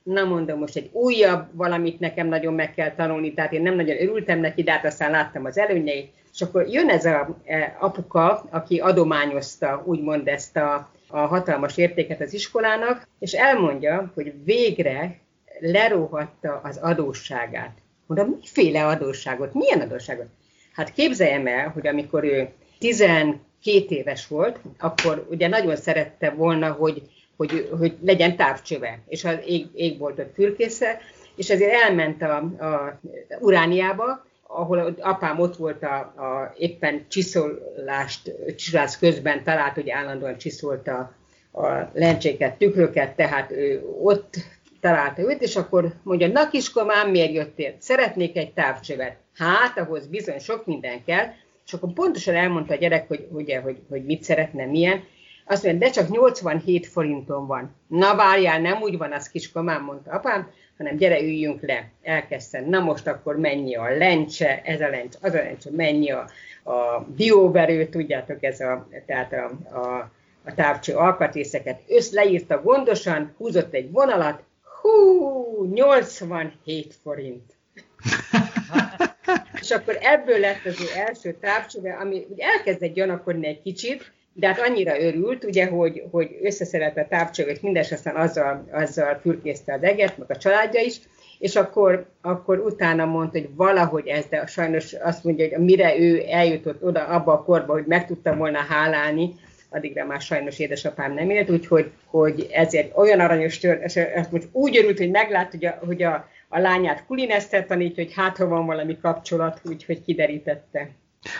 [0.03, 4.01] na mondom, most egy újabb valamit nekem nagyon meg kell tanulni, tehát én nem nagyon
[4.01, 8.45] örültem neki, de hát aztán láttam az előnyeit, és akkor jön ez a e, apuka,
[8.51, 15.21] aki adományozta úgymond ezt a, a hatalmas értéket az iskolának, és elmondja, hogy végre
[15.63, 17.79] leróhatta az adósságát.
[18.07, 19.55] Mondom, miféle adósságot?
[19.55, 20.27] Milyen adósságot?
[20.73, 22.49] Hát képzeljem el, hogy amikor ő
[22.79, 23.41] 12
[23.89, 27.03] éves volt, akkor ugye nagyon szerette volna, hogy,
[27.37, 29.37] hogy, hogy legyen távcsöve, és az
[29.75, 30.99] ég, volt ott fürkésze,
[31.37, 33.01] és ezért elment a, a
[33.41, 41.15] Urániába, ahol apám ott volt a, a éppen csiszolást, csiszolás közben talált, hogy állandóan csiszolta
[41.53, 44.35] a lencséket, tükröket, tehát ő ott
[44.83, 47.75] találta őt, és akkor mondja, na kiskomám, miért jöttél?
[47.79, 49.17] Szeretnék egy távcsövet.
[49.37, 51.27] Hát, ahhoz bizony sok minden kell,
[51.67, 55.03] és akkor pontosan elmondta a gyerek, hogy, ugye, hogy, hogy mit szeretne, milyen.
[55.47, 57.75] Azt mondja, de csak 87 forinton van.
[57.87, 61.91] Na várjál, nem úgy van az kiskomám, mondta apám, hanem gyere, üljünk le.
[62.03, 66.29] Elkezdtem, na most akkor mennyi a lencse, ez a lencse, az a lencse, mennyi a,
[66.65, 70.11] a dióverő, tudjátok, ez a, tehát a, a,
[70.45, 71.81] a távcső alkatrészeket.
[71.89, 74.43] Össz leírta gondosan, húzott egy vonalat,
[74.83, 77.57] hú, 87 forint.
[79.61, 84.47] és akkor ebből lett az ő első távcsöve, ami ugye elkezdett gyanakodni egy kicsit, de
[84.47, 89.79] hát annyira örült, ugye, hogy, hogy összeszerelt a távcsövet, mindes aztán azzal, azzal fürkészte a
[89.79, 91.01] deget, meg a családja is,
[91.39, 96.23] és akkor, akkor utána mondta, hogy valahogy ez, de sajnos azt mondja, hogy mire ő
[96.29, 99.35] eljutott oda abba a korba, hogy meg tudta volna hálálni,
[99.73, 104.77] addigra már sajnos édesapám nem élt, úgyhogy hogy ezért olyan aranyos tör, ezt most úgy
[104.77, 108.67] örült, hogy meglát, hogy a, hogy a, a lányát kulineszter tanítja, hogy hát ha van
[108.67, 110.91] valami kapcsolat, úgyhogy kiderítette.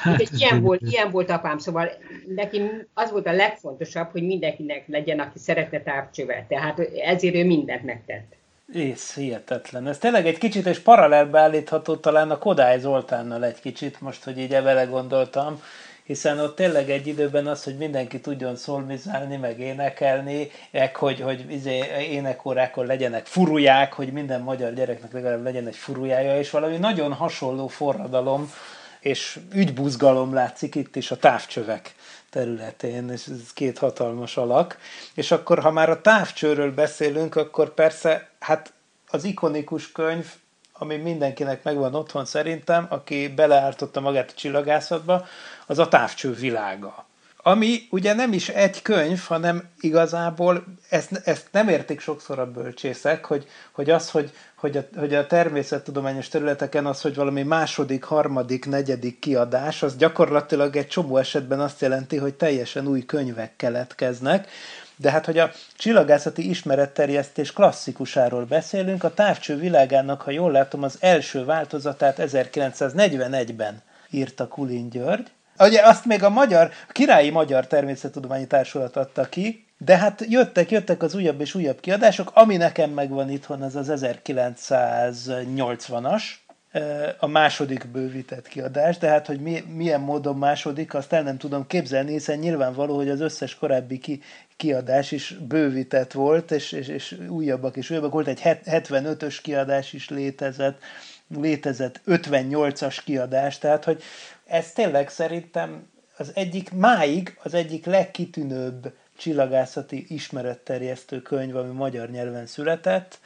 [0.03, 1.91] Hát, Úgyhogy ilyen volt, ilyen volt apám, szóval
[2.35, 2.63] neki
[2.95, 6.45] az volt a legfontosabb, hogy mindenkinek legyen, aki szeretne távcsövet.
[6.45, 8.37] Tehát ezért ő mindent megtett.
[8.75, 9.87] Ész, hihetetlen.
[9.89, 14.39] Ez tényleg egy kicsit és paralelbe állítható talán a Kodály Zoltánnal egy kicsit, most, hogy
[14.39, 15.63] így ebbe gondoltam,
[16.05, 21.51] hiszen ott tényleg egy időben az, hogy mindenki tudjon szolmizálni, meg énekelni, meg hogy, hogy
[21.51, 27.13] izé, énekórákon legyenek furuják, hogy minden magyar gyereknek legalább legyen egy furujája, és valami nagyon
[27.13, 28.53] hasonló forradalom
[29.01, 31.95] és ügybuzgalom látszik itt is a távcsövek
[32.31, 34.79] területén, és ez két hatalmas alak.
[35.15, 38.73] És akkor, ha már a távcsőről beszélünk, akkor persze, hát
[39.09, 40.27] az ikonikus könyv,
[40.73, 45.27] ami mindenkinek megvan otthon szerintem, aki beleártotta magát a csillagászatba,
[45.67, 47.07] az a távcső világa.
[47.45, 53.25] Ami ugye nem is egy könyv, hanem igazából ezt, ezt nem értik sokszor a bölcsészek,
[53.25, 58.67] hogy, hogy az, hogy, hogy, a, hogy a természettudományos területeken az, hogy valami második, harmadik,
[58.67, 64.49] negyedik kiadás, az gyakorlatilag egy csomó esetben azt jelenti, hogy teljesen új könyvek keletkeznek,
[64.97, 70.97] de hát, hogy a csillagászati ismeretterjesztés klasszikusáról beszélünk, a távcső világának, ha jól látom, az
[71.01, 78.47] első változatát 1941-ben írta Kulin György, Ugye azt még a magyar, a Királyi Magyar Természettudományi
[78.47, 83.31] Társulat adta ki, de hát jöttek, jöttek az újabb és újabb kiadások, ami nekem megvan
[83.31, 86.23] itthon, az az 1980-as,
[87.19, 91.67] a második bővített kiadás, de hát, hogy mi, milyen módon második, azt el nem tudom
[91.67, 94.23] képzelni, hiszen nyilvánvaló, hogy az összes korábbi ki,
[94.57, 98.13] kiadás is bővített volt, és, és, és újabbak és újabbak.
[98.13, 100.79] Volt, egy 75-ös kiadás is létezett,
[101.37, 104.03] létezett 58-as kiadás, tehát, hogy
[104.47, 112.47] ez tényleg szerintem az egyik, máig az egyik legkitűnőbb csillagászati ismeretterjesztő könyv, ami magyar nyelven
[112.47, 113.19] született,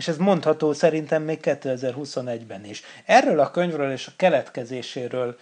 [0.00, 2.82] és ez mondható szerintem még 2021-ben is.
[3.04, 5.38] Erről a könyvről és a keletkezéséről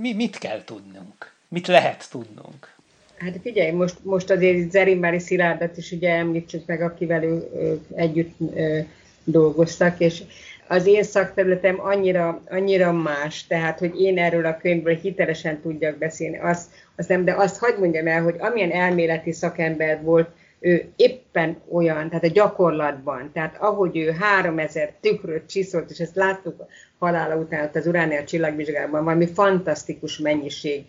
[0.00, 1.32] mi, mit kell tudnunk?
[1.48, 2.74] Mit lehet tudnunk?
[3.16, 8.34] Hát figyelj, most, most azért Zerimbári Szilárdat is ugye említsük meg, akivel ő, ő együtt
[8.54, 8.78] ö,
[9.24, 10.22] dolgoztak, és
[10.68, 16.38] az én szakterületem annyira, annyira más, tehát, hogy én erről a könyvből hitelesen tudjak beszélni,
[16.38, 20.28] azt, azt nem, de azt hagyd mondjam el, hogy amilyen elméleti szakember volt,
[20.60, 26.66] ő éppen olyan, tehát a gyakorlatban, tehát ahogy ő 3000 tükröt csiszolt, és ezt láttuk
[26.98, 30.84] halála után az Uránia csillagvizsgában, valami fantasztikus mennyiség,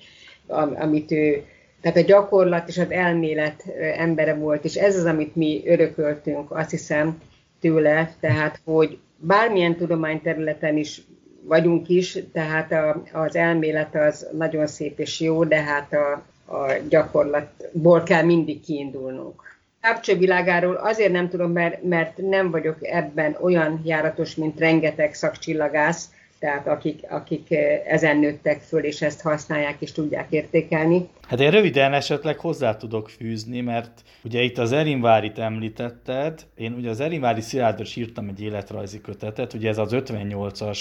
[0.75, 1.43] amit ő,
[1.81, 3.63] tehát a gyakorlat és az elmélet
[3.97, 7.21] embere volt, és ez az, amit mi örököltünk, azt hiszem
[7.59, 11.01] tőle, tehát hogy bármilyen tudományterületen is
[11.43, 16.11] vagyunk is, tehát a, az elmélet az nagyon szép és jó, de hát a,
[16.55, 19.58] a gyakorlatból kell mindig kiindulnunk.
[19.81, 26.09] Távcső világáról azért nem tudom, mert, mert nem vagyok ebben olyan járatos, mint rengeteg szakcsillagász,
[26.39, 27.51] tehát akik, akik
[27.85, 31.07] ezen nőttek föl, és ezt használják és tudják értékelni.
[31.27, 36.89] Hát én röviden esetleg hozzá tudok fűzni, mert ugye itt az Erinvárit említetted, én ugye
[36.89, 40.79] az Erinvári Szilárdros írtam egy életrajzi kötetet, ugye ez az 58-as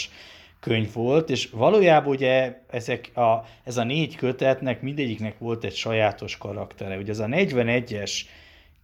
[0.61, 6.37] könyv volt, és valójában ugye ezek a, ez a négy kötetnek mindegyiknek volt egy sajátos
[6.37, 6.97] karaktere.
[6.97, 8.21] Ugye ez a 41-es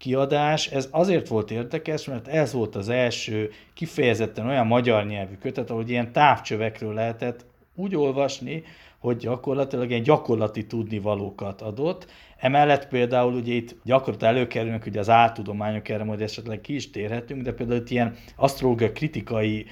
[0.05, 5.71] kiadás, ez azért volt érdekes, mert ez volt az első kifejezetten olyan magyar nyelvű kötet,
[5.71, 8.63] ahogy ilyen távcsövekről lehetett úgy olvasni,
[8.99, 12.07] hogy gyakorlatilag ilyen gyakorlati tudnivalókat adott.
[12.39, 17.43] Emellett például ugye itt gyakorlatilag előkerülnek hogy az áltudományok, erre majd esetleg ki is térhetünk,
[17.43, 19.67] de például itt ilyen asztrológia kritikai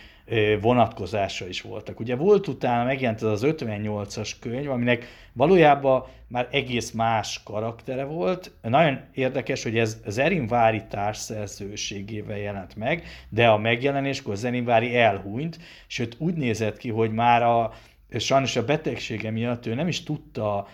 [0.60, 2.00] vonatkozása is voltak.
[2.00, 8.52] Ugye volt utána megjelent ez az 58-as könyv, aminek valójában már egész más karaktere volt.
[8.62, 15.58] Nagyon érdekes, hogy ez az Erinvári társszerzőségével jelent meg, de a megjelenéskor az Erinvári elhúnyt,
[15.86, 17.72] sőt úgy nézett ki, hogy már a,
[18.18, 20.66] sajnos a betegsége miatt ő nem is tudta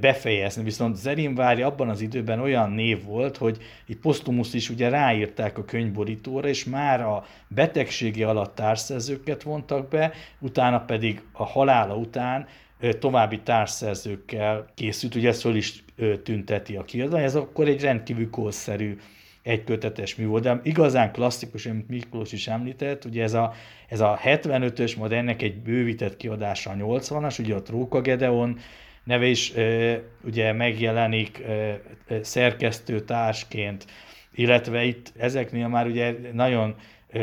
[0.00, 0.62] befejezni.
[0.62, 5.64] Viszont Zerinvári abban az időben olyan név volt, hogy itt Postumus is ugye ráírták a
[5.64, 12.46] könyvborítóra, és már a betegsége alatt társszerzőket vontak be, utána pedig a halála után
[12.98, 15.84] további társszerzőkkel készült, ugye ezt föl is
[16.22, 18.96] tünteti a kiadvány, ez akkor egy rendkívül korszerű
[19.42, 23.52] egykötetes mű volt, de igazán klasszikus, amit Miklós is említett, ugye ez a,
[23.88, 28.58] ez a 75-ös, majd ennek egy bővített kiadása a 80-as, ugye a Tróka Gedeon,
[29.04, 29.52] neve is
[30.24, 31.42] ugye megjelenik
[32.22, 33.86] szerkesztő társként,
[34.34, 36.74] illetve itt ezeknél már ugye nagyon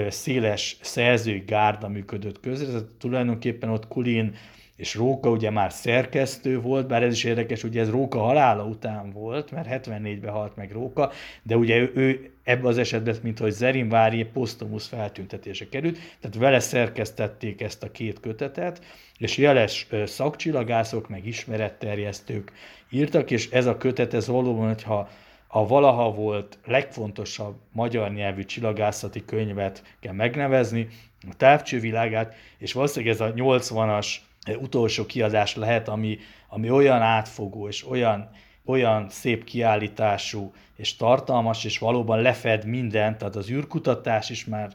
[0.10, 4.36] széles szerzői gárda működött közre, tehát tulajdonképpen ott Kulin
[4.82, 9.12] és Róka ugye már szerkesztő volt, bár ez is érdekes, ugye ez Róka halála után
[9.12, 11.12] volt, mert 74-ben halt meg Róka,
[11.44, 16.38] de ugye ő, ő ebben az esetben, mint hogy Zerin Vári posztumusz feltüntetése került, tehát
[16.38, 18.82] vele szerkesztették ezt a két kötetet,
[19.18, 22.52] és jeles szakcsillagászok, meg ismeretterjesztők
[22.90, 25.10] írtak, és ez a kötet, ez valóban, hogyha
[25.48, 30.88] a valaha volt legfontosabb magyar nyelvű csillagászati könyvet kell megnevezni,
[31.30, 34.16] a távcsővilágát, és valószínűleg ez a 80-as
[34.60, 36.18] utolsó kiadás lehet, ami,
[36.48, 38.30] ami olyan átfogó és olyan,
[38.66, 44.74] olyan szép kiállítású és tartalmas, és valóban lefed mindent, tehát az űrkutatás is már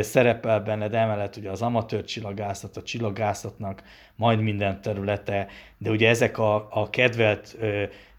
[0.00, 3.82] szerepel benne, de emellett ugye az amatőr csillagászat, a csillagászatnak
[4.16, 5.46] majd minden területe,
[5.78, 7.56] de ugye ezek a, a kedvelt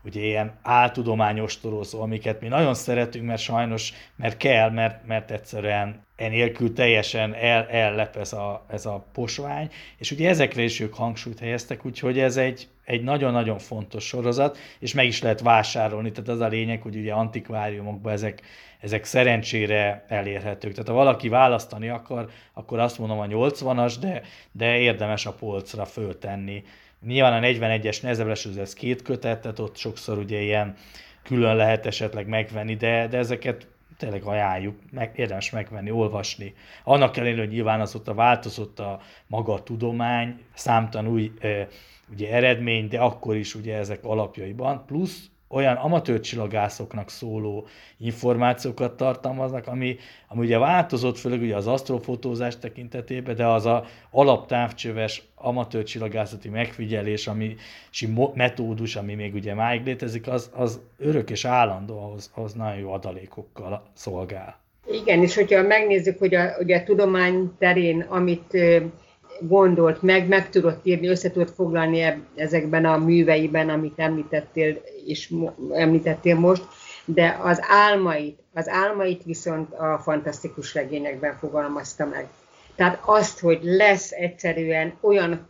[0.04, 6.06] ugye ilyen áltudományos torozó, amiket mi nagyon szeretünk, mert sajnos, mert kell, mert, mert egyszerűen
[6.16, 11.40] enélkül teljesen el, ellep ez a, ez a posvány, és ugye ezekre is ők hangsúlyt
[11.40, 16.40] helyeztek, úgyhogy ez egy, egy nagyon-nagyon fontos sorozat, és meg is lehet vásárolni, tehát az
[16.40, 18.42] a lényeg, hogy ugye antikváriumokban ezek,
[18.80, 20.72] ezek szerencsére elérhetők.
[20.72, 24.22] Tehát ha valaki választani akar, akkor azt mondom a 80-as, de,
[24.52, 26.64] de érdemes a polcra föltenni
[27.06, 30.76] Nyilván a 41-es nehezebb ez két kötet, tehát ott sokszor ugye ilyen
[31.24, 36.54] külön lehet esetleg megvenni, de, de ezeket tényleg ajánljuk, meg, érdemes megvenni, olvasni.
[36.84, 41.32] Annak ellenére, hogy nyilván az ott a változott a maga a tudomány, számtalan új
[42.12, 49.68] ugye eredmény, de akkor is ugye ezek alapjaiban, plusz olyan amatőr csillagászoknak szóló információkat tartalmaznak,
[49.68, 49.98] ami,
[50.28, 57.28] ami ugye változott, főleg ugye az asztrofotózás tekintetében, de az a alaptávcsöves amatőr csillagászati megfigyelés,
[57.28, 57.56] ami,
[58.34, 62.92] metódus, ami még ugye máig létezik, az, az örök és állandó, ahhoz, ahhoz nagyon jó
[62.92, 64.60] adalékokkal szolgál.
[64.92, 68.58] Igen, és hogyha megnézzük, hogy a, hogy a tudomány terén, amit
[69.48, 75.34] gondolt meg, meg tudott írni, össze tudott foglalni ezekben a műveiben, amit említettél, és
[75.74, 76.64] említettél most,
[77.06, 82.28] de az álmait, az álmait viszont a fantasztikus regényekben fogalmazta meg.
[82.76, 85.50] Tehát azt, hogy lesz egyszerűen olyan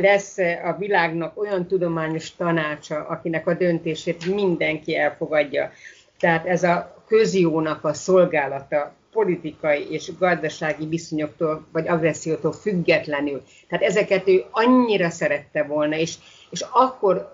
[0.00, 5.70] lesz a világnak olyan tudományos tanácsa, akinek a döntését mindenki elfogadja.
[6.18, 13.42] Tehát ez a közjónak a szolgálata politikai és gazdasági viszonyoktól vagy agressziótól függetlenül.
[13.68, 16.14] Tehát ezeket ő annyira szerette volna, és,
[16.50, 17.32] és akkor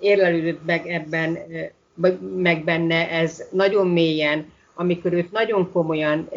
[0.00, 6.28] érlelődött meg ebben, ö, meg benne ez nagyon mélyen, amikor őt nagyon komolyan,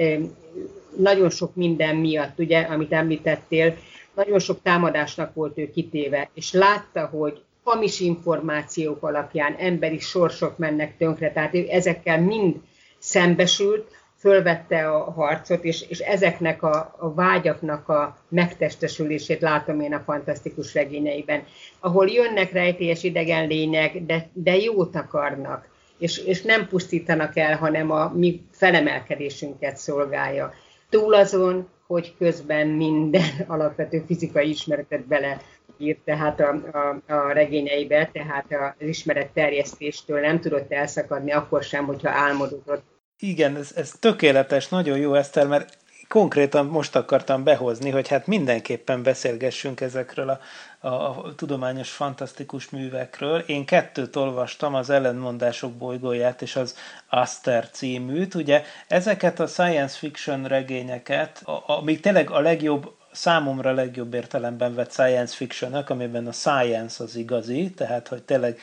[0.98, 3.76] nagyon sok minden miatt, ugye, amit említettél,
[4.16, 10.98] nagyon sok támadásnak volt ő kitéve, és látta, hogy hamis információk alapján emberi sorsok mennek
[10.98, 12.56] tönkre, tehát ő ezekkel mind
[13.00, 13.91] szembesült,
[14.24, 20.74] fölvette a harcot, és, és ezeknek a, a vágyaknak a megtestesülését látom én a fantasztikus
[20.74, 21.43] regényeiben,
[21.80, 25.67] ahol jönnek rejtélyes idegen lények, de, de jót akarnak,
[25.97, 30.53] és, és nem pusztítanak el, hanem a mi felemelkedésünket szolgálja.
[30.89, 35.41] Túl azon, hogy közben minden alapvető fizikai ismeretet bele
[35.78, 41.86] írt tehát a, a, a regényeibe, tehát az ismeret terjesztéstől nem tudott elszakadni, akkor sem,
[41.86, 42.93] hogyha álmodott
[43.24, 49.03] igen, ez, ez tökéletes, nagyon jó Eszter, mert konkrétan most akartam behozni, hogy hát mindenképpen
[49.03, 50.39] beszélgessünk ezekről a,
[50.88, 53.39] a, a tudományos fantasztikus művekről.
[53.39, 56.76] Én kettőt olvastam, az Ellenmondások bolygóját és az
[57.09, 58.36] Aster címűt.
[58.36, 65.36] Ugye ezeket a science fiction regényeket, amik tényleg a legjobb számomra legjobb értelemben vett science
[65.36, 68.59] fiction amiben a science az igazi, tehát hogy tényleg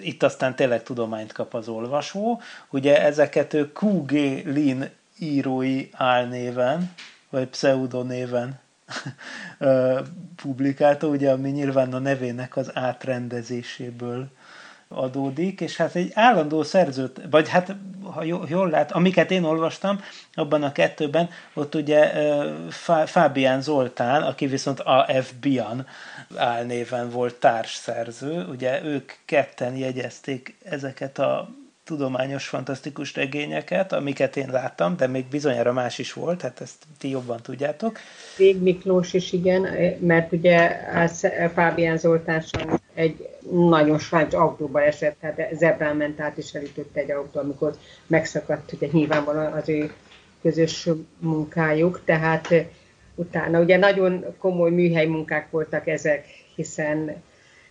[0.00, 2.40] itt aztán tényleg tudományt kap az olvasó.
[2.70, 4.12] Ugye ezeket ő Q.G.
[4.44, 6.94] Lin írói álnéven,
[7.30, 8.58] vagy pseudonéven
[10.42, 14.28] publikálta, ugye, ami nyilván a nevének az átrendezéséből
[14.88, 17.76] adódik, és hát egy állandó szerzőt, vagy hát,
[18.12, 20.00] ha jól lát, amiket én olvastam,
[20.34, 22.12] abban a kettőben, ott ugye
[23.06, 25.06] Fábián Zoltán, aki viszont a
[25.40, 25.86] Bian
[26.36, 31.48] álnéven volt társszerző, ugye ők ketten jegyezték ezeket a
[31.88, 37.10] tudományos, fantasztikus regényeket, amiket én láttam, de még bizonyára más is volt, hát ezt ti
[37.10, 37.98] jobban tudjátok.
[38.36, 39.66] Vég Miklós is igen,
[40.00, 40.80] mert ugye
[41.54, 42.42] Fábián Zoltán
[42.94, 47.76] egy nagyon sajnos autóba esett, tehát zebrán ment át és elütötte egy autó, amikor
[48.06, 49.92] megszakadt ugye nyilvánvalóan az ő
[50.42, 52.48] közös munkájuk, tehát
[53.14, 57.22] utána ugye nagyon komoly műhely munkák voltak ezek, hiszen,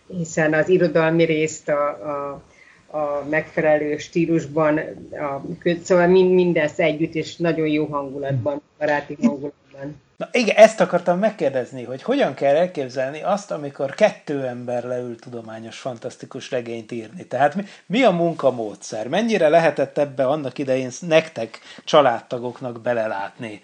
[0.06, 2.42] hiszen az irodalmi részt a, a
[2.90, 4.78] a megfelelő stílusban,
[5.12, 5.42] a,
[5.82, 10.00] szóval mind, mindezt együtt, és nagyon jó hangulatban baráti hangulatban.
[10.16, 15.78] Na igen, ezt akartam megkérdezni, hogy hogyan kell elképzelni azt, amikor kettő ember leül tudományos,
[15.78, 17.26] fantasztikus regényt írni.
[17.26, 19.08] Tehát mi, mi a munkamódszer?
[19.08, 23.60] Mennyire lehetett ebbe annak idején nektek, családtagoknak belelátni?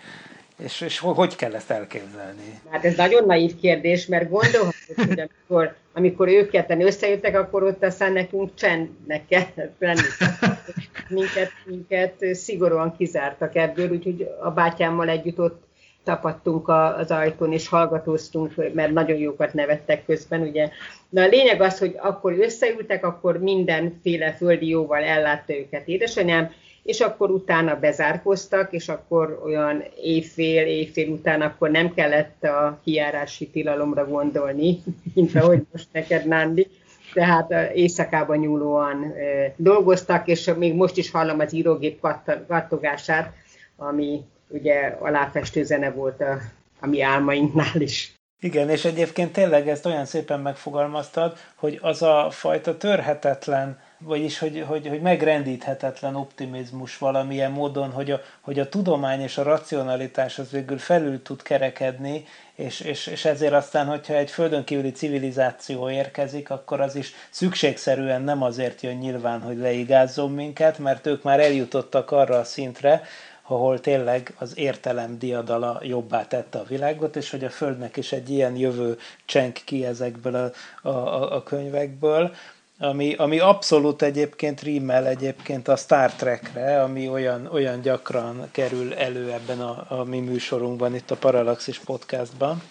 [0.59, 2.61] És, és hogy kell ezt elképzelni?
[2.71, 7.85] Hát ez nagyon naív kérdés, mert gondolhatod, hogy amikor, amikor ők ketten összejöttek, akkor ott
[7.85, 10.01] aztán nekünk csendnek kellett lenni.
[11.09, 15.63] Minket, minket szigorúan kizártak ebből, úgyhogy a bátyámmal együtt ott
[16.05, 20.69] tapadtunk az ajtón, és hallgatóztunk, mert nagyon jókat nevettek közben, ugye.
[21.09, 26.51] De a lényeg az, hogy akkor összeültek, akkor mindenféle földi jóval ellátta őket édesanyám,
[26.85, 33.49] és akkor utána bezárkoztak, és akkor olyan éjfél, éjfél után akkor nem kellett a kiárási
[33.49, 34.83] tilalomra gondolni,
[35.15, 36.67] mint ahogy most neked, Nándi.
[37.13, 39.15] Tehát éjszakában nyúlóan
[39.57, 42.01] dolgoztak, és még most is hallom az írógép
[42.49, 43.33] kattogását,
[43.77, 46.39] ami ugye aláfestő zene volt a,
[46.81, 48.15] a mi álmainknál is.
[48.41, 54.65] Igen, és egyébként tényleg ezt olyan szépen megfogalmaztad, hogy az a fajta törhetetlen, vagyis hogy,
[54.67, 60.51] hogy, hogy megrendíthetetlen optimizmus valamilyen módon, hogy a, hogy a tudomány és a racionalitás az
[60.51, 62.25] végül felül tud kerekedni,
[62.55, 68.23] és, és, és ezért aztán, hogyha egy földön kívüli civilizáció érkezik, akkor az is szükségszerűen
[68.23, 73.03] nem azért jön nyilván, hogy leigázzon minket, mert ők már eljutottak arra a szintre,
[73.47, 78.31] ahol tényleg az értelem diadala jobbá tette a világot, és hogy a Földnek is egy
[78.31, 80.35] ilyen jövő csenk ki ezekből
[80.83, 82.35] a, a, a könyvekből,
[82.79, 89.33] ami, ami abszolút egyébként rímel egyébként a Star Trekre, ami olyan, olyan gyakran kerül elő
[89.33, 92.63] ebben a, a mi műsorunkban, itt a Parallaxis podcastban.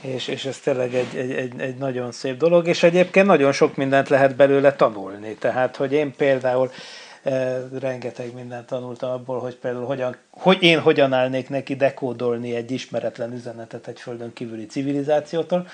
[0.00, 3.76] És, és ez tényleg egy, egy, egy, egy nagyon szép dolog, és egyébként nagyon sok
[3.76, 5.34] mindent lehet belőle tanulni.
[5.34, 6.70] Tehát, hogy én például
[7.78, 13.32] rengeteg mindent tanultam abból, hogy például hogyan, hogy én hogyan állnék neki dekódolni egy ismeretlen
[13.32, 15.66] üzenetet egy földön kívüli civilizációtól.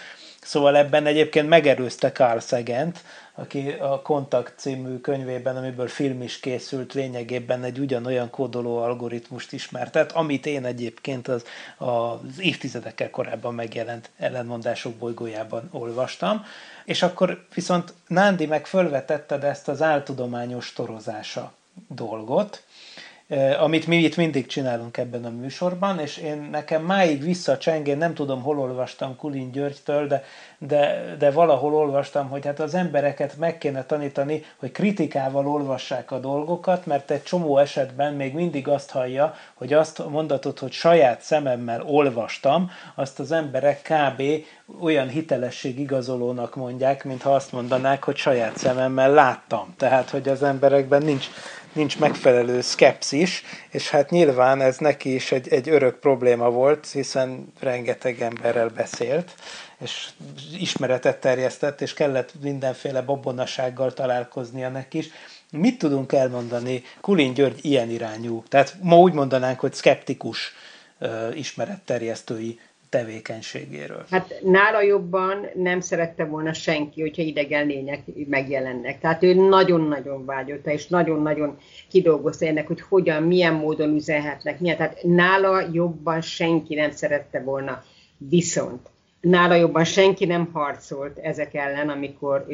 [0.45, 6.93] Szóval ebben egyébként megerőzte Carl Sagent, aki a Kontakt című könyvében, amiből film is készült,
[6.93, 11.45] lényegében egy ugyanolyan kódoló algoritmust ismertet, amit én egyébként az,
[11.77, 16.45] az évtizedekkel korábban megjelent ellenmondások bolygójában olvastam.
[16.85, 21.53] És akkor viszont Nándi meg fölvetetted ezt az áltudományos torozása
[21.89, 22.63] dolgot,
[23.59, 28.15] amit mi itt mindig csinálunk ebben a műsorban, és én nekem máig visszacseng, én nem
[28.15, 30.25] tudom, hol olvastam Kulin Györgytől, de,
[30.59, 36.19] de, de valahol olvastam, hogy hát az embereket meg kéne tanítani, hogy kritikával olvassák a
[36.19, 41.83] dolgokat, mert egy csomó esetben még mindig azt hallja, hogy azt mondatot, hogy saját szememmel
[41.83, 44.23] olvastam, azt az emberek kb.
[44.81, 49.75] olyan hitelesség igazolónak mondják, mintha azt mondanák, hogy saját szememmel láttam.
[49.77, 51.27] Tehát, hogy az emberekben nincs
[51.75, 57.53] nincs megfelelő szkepszis, és hát nyilván ez neki is egy, egy örök probléma volt, hiszen
[57.61, 59.35] rengeteg emberrel beszélt,
[59.81, 60.09] és
[60.59, 65.09] ismeretet terjesztett, és kellett mindenféle babonasággal találkoznia neki is.
[65.51, 70.53] Mit tudunk elmondani Kulin György ilyen irányú, tehát ma úgy mondanánk, hogy szkeptikus
[71.35, 72.61] ismeretterjesztői
[72.95, 74.05] tevékenységéről.
[74.11, 79.01] Hát nála jobban nem szerette volna senki, hogyha idegen lények megjelennek.
[79.01, 81.57] Tehát ő nagyon-nagyon vágyott, és nagyon-nagyon
[81.89, 84.77] kidolgozta ennek, hogy hogyan, milyen módon üzenhetnek, milyen.
[84.77, 87.83] Tehát nála jobban senki nem szerette volna.
[88.19, 88.89] Viszont
[89.25, 92.47] nála jobban senki nem harcolt ezek ellen, amikor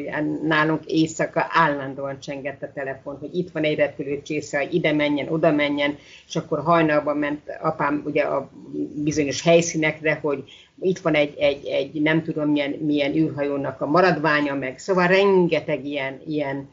[0.43, 5.51] nálunk éjszaka állandóan csengett a telefon, hogy itt van egy repülőcsésze, hogy ide menjen, oda
[5.51, 5.97] menjen,
[6.27, 8.49] és akkor hajnalban ment apám ugye a
[8.95, 10.43] bizonyos helyszínekre, hogy
[10.81, 15.85] itt van egy, egy, egy nem tudom milyen, milyen űrhajónak a maradványa, meg szóval rengeteg
[15.85, 16.69] ilyen, ilyen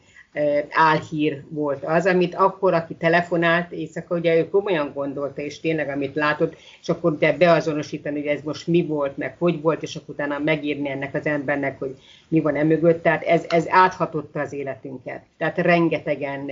[0.69, 6.15] álhír volt az, amit akkor, aki telefonált éjszaka, ugye ő komolyan gondolta, és tényleg amit
[6.15, 10.13] látott, és akkor de beazonosítani, hogy ez most mi volt, meg hogy volt, és akkor
[10.13, 11.95] utána megírni ennek az embernek, hogy
[12.27, 13.03] mi van emögött.
[13.03, 15.23] Tehát ez, ez áthatotta az életünket.
[15.37, 16.51] Tehát rengetegen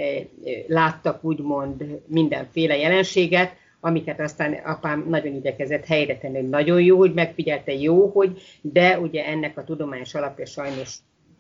[0.68, 7.14] láttak úgymond mindenféle jelenséget, amiket aztán apám nagyon igyekezett helyre tenni, hogy nagyon jó, hogy
[7.14, 10.96] megfigyelte, jó, hogy, de ugye ennek a tudományos alapja sajnos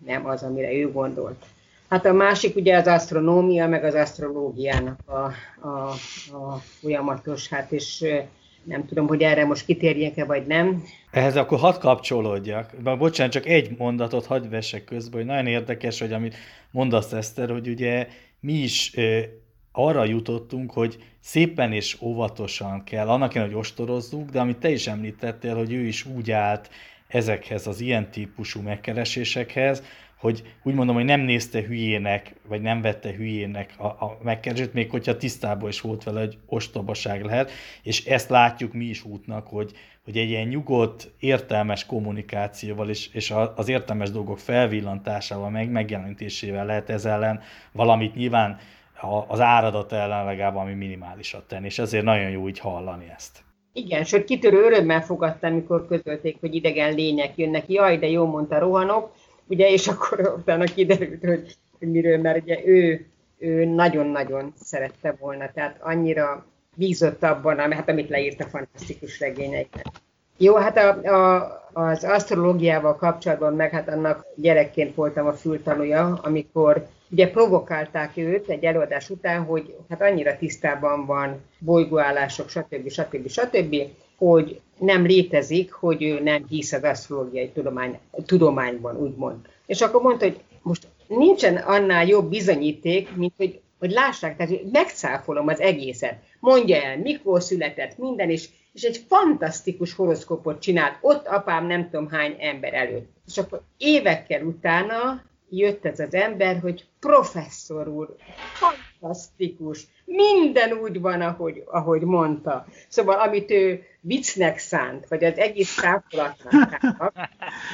[0.05, 1.45] nem az, amire ő gondolt.
[1.89, 5.31] Hát a másik ugye az asztronómia, meg az asztrológiának a,
[5.67, 5.89] a,
[6.35, 8.05] a folyamatos, hát és
[8.63, 10.83] nem tudom, hogy erre most kitérjek-e, vagy nem.
[11.11, 12.71] Ehhez akkor hadd kapcsolódjak.
[12.97, 16.35] Bocsánat, csak egy mondatot hadd vessek közben, hogy nagyon érdekes, hogy amit
[16.71, 18.07] mondasz, Eszter, hogy ugye
[18.39, 18.93] mi is
[19.71, 25.55] arra jutottunk, hogy szépen és óvatosan kell, annak hogy ostorozzuk, de amit te is említettél,
[25.55, 26.69] hogy ő is úgy állt
[27.07, 29.83] ezekhez az ilyen típusú megkeresésekhez,
[30.19, 34.89] hogy úgy mondom, hogy nem nézte hülyének, vagy nem vette hülyének a, a megkeresést, még
[34.89, 37.51] hogyha tisztában is volt vele, hogy ostobaság lehet,
[37.83, 39.71] és ezt látjuk mi is útnak, hogy,
[40.03, 46.89] hogy egy ilyen nyugodt, értelmes kommunikációval és, és az értelmes dolgok felvillantásával, meg megjelenítésével lehet
[46.89, 47.41] ez ellen
[47.71, 48.59] valamit nyilván
[49.27, 53.45] az áradat ellen legalább valami minimálisat tenni, és ezért nagyon jó így hallani ezt.
[53.73, 57.69] Igen, sőt kitörő örömmel fogadtam, amikor közölték, hogy idegen lények jönnek.
[57.69, 59.11] Jaj, de jó mondta, rohanok.
[59.47, 63.05] Ugye, és akkor utána kiderült, hogy, hogy miről, mert ugye ő,
[63.37, 66.45] ő nagyon-nagyon szerette volna, tehát annyira
[66.75, 69.91] bízott abban, hát amit leírt a fantasztikus regényeiket.
[70.37, 76.87] Jó, hát a, a, az asztrológiával kapcsolatban meg hát annak gyerekként voltam a fültanúja, amikor
[77.11, 82.89] ugye provokálták őt egy előadás után, hogy hát annyira tisztában van bolygóállások, stb.
[82.89, 83.27] stb.
[83.27, 83.75] stb.,
[84.17, 89.35] hogy nem létezik, hogy ő nem hisz az asztrológiai tudomány, tudományban, úgymond.
[89.65, 94.69] És akkor mondta, hogy most nincsen annál jobb bizonyíték, mint hogy, hogy lássák, tehát hogy
[94.71, 96.23] megcáfolom az egészet.
[96.39, 102.09] Mondja el, mikor született, minden, és, és egy fantasztikus horoszkópot csinált, ott apám nem tudom
[102.09, 103.09] hány ember előtt.
[103.27, 108.15] És akkor évekkel utána jött ez az ember, hogy professzor úr,
[108.53, 112.65] fantasztikus, minden úgy van, ahogy, ahogy mondta.
[112.87, 116.79] Szóval, amit ő viccnek szánt, vagy az egész távolatnak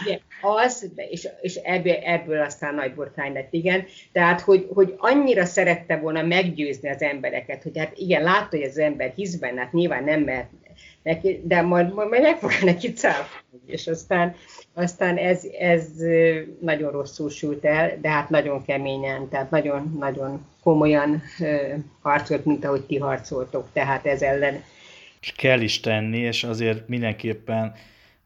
[0.03, 3.85] ugye, az, és, és ebből, ebből aztán nagy botrány lett, igen.
[4.11, 8.77] Tehát, hogy, hogy annyira szerette volna meggyőzni az embereket, hogy hát igen, látta, hogy az
[8.77, 10.49] ember hisz benne, hát nyilván nem mert
[11.03, 14.35] neki, de majd, majd meg fog neki cáfolni, és aztán
[14.73, 15.87] aztán ez, ez
[16.61, 21.21] nagyon rosszul sült el, de hát nagyon keményen, tehát nagyon-nagyon komolyan
[22.01, 24.63] harcolt, mint ahogy ti harcoltok, tehát ez ellen.
[25.21, 27.73] És kell is tenni, és azért mindenképpen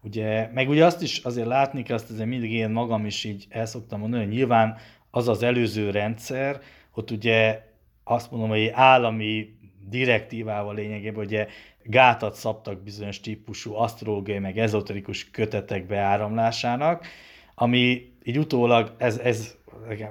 [0.04, 3.46] ugye, meg ugye azt is azért látni kell, azt azért mindig én magam is így
[3.50, 4.78] el szoktam mondani, hogy nyilván
[5.12, 6.62] az az előző rendszer,
[6.94, 7.62] ott ugye
[8.04, 9.56] azt mondom, hogy állami
[9.90, 11.48] direktívával lényegében, ugye
[11.90, 17.08] gátat szabtak bizonyos típusú asztrológiai, meg ezoterikus kötetek beáramlásának,
[17.56, 19.56] ami így utólag ez, ez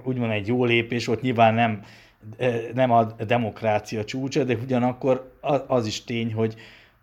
[0.04, 1.82] úgymond egy jó lépés volt, nyilván nem,
[2.74, 6.54] nem a demokrácia csúcsa, de ugyanakkor az is tény, hogy,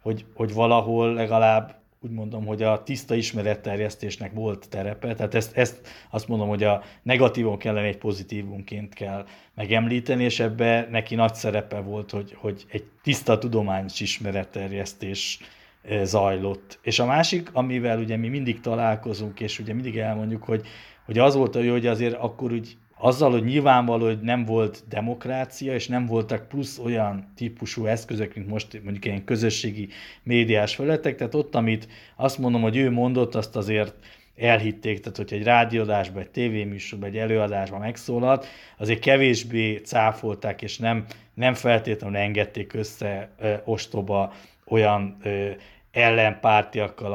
[0.01, 5.87] hogy, hogy valahol legalább úgy mondom, hogy a tiszta ismeretterjesztésnek volt terepe, tehát ezt, ezt
[6.09, 9.25] azt mondom, hogy a negatívon kellene egy pozitívunként kell
[9.55, 15.39] megemlíteni, és ebbe neki nagy szerepe volt, hogy, hogy egy tiszta tudományos ismeretterjesztés
[15.81, 16.79] eh, zajlott.
[16.81, 20.67] És a másik, amivel ugye mi mindig találkozunk, és ugye mindig elmondjuk, hogy,
[21.05, 24.83] hogy az volt a jó, hogy azért akkor úgy azzal, hogy nyilvánvaló, hogy nem volt
[24.89, 29.87] demokrácia, és nem voltak plusz olyan típusú eszközök, mint most mondjuk ilyen közösségi
[30.23, 33.95] médiás felületek, tehát ott, amit azt mondom, hogy ő mondott, azt azért
[34.37, 38.45] elhitték, tehát hogyha egy rádióadásban, egy tévéműsorban, egy előadásban megszólalt,
[38.77, 44.33] azért kevésbé cáfolták, és nem, nem feltétlenül engedték össze ö, ostoba
[44.65, 45.49] olyan ö,
[45.91, 47.13] ellenpártiakkal,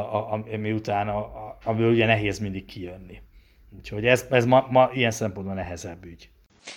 [0.55, 1.31] ami utána,
[1.65, 3.21] amiből ugye nehéz mindig kijönni.
[3.77, 6.29] Úgyhogy ez, ez ma, ma ilyen szempontból nehezebb ügy.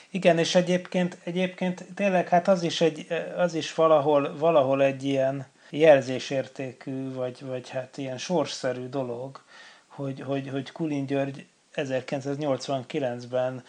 [0.10, 5.46] Igen, és egyébként, egyébként tényleg hát az is, egy, az is valahol, valahol egy ilyen
[5.70, 9.42] jelzésértékű, vagy, vagy hát ilyen sorsszerű dolog,
[9.88, 13.64] hogy, hogy, hogy Kulin György 1989-ben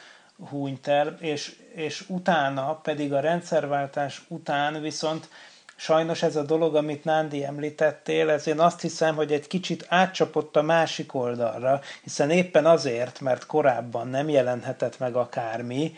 [0.49, 5.29] húnyt el, és, és utána pedig a rendszerváltás után viszont
[5.77, 10.57] Sajnos ez a dolog, amit Nándi említettél, ez én azt hiszem, hogy egy kicsit átcsapott
[10.57, 15.93] a másik oldalra, hiszen éppen azért, mert korábban nem jelenhetett meg akármi,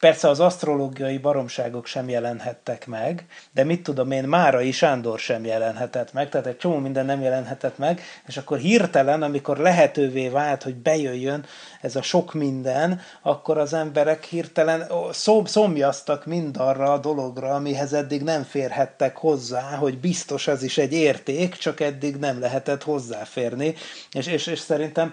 [0.00, 6.12] Persze az asztrológiai baromságok sem jelenhettek meg, de mit tudom én, Márai Sándor sem jelenhetett
[6.12, 10.74] meg, tehát egy csomó minden nem jelenhetett meg, és akkor hirtelen, amikor lehetővé vált, hogy
[10.74, 11.44] bejöjjön
[11.80, 18.22] ez a sok minden, akkor az emberek hirtelen szom, szomjaztak mindarra a dologra, amihez eddig
[18.22, 23.74] nem férhettek hozzá, hogy biztos az is egy érték, csak eddig nem lehetett hozzáférni,
[24.12, 25.12] és, és, és szerintem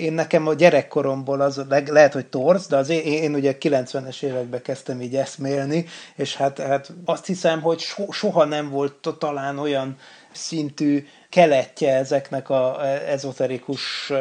[0.00, 3.58] én nekem a gyerekkoromból az lehet, hogy torz, de az én, én ugye
[4.06, 9.08] 90-es években kezdtem így eszmélni, és hát, hát azt hiszem, hogy so, soha nem volt
[9.18, 9.96] talán olyan
[10.32, 14.12] szintű keletje ezeknek a ezoterikus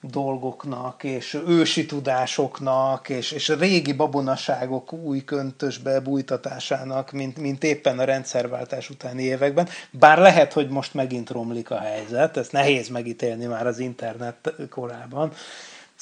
[0.00, 8.04] dolgoknak, és ősi tudásoknak, és, és régi babonaságok új köntösbe bújtatásának, mint, mint éppen a
[8.04, 9.68] rendszerváltás utáni években.
[9.90, 15.32] Bár lehet, hogy most megint romlik a helyzet, ezt nehéz megítélni már az internet korában.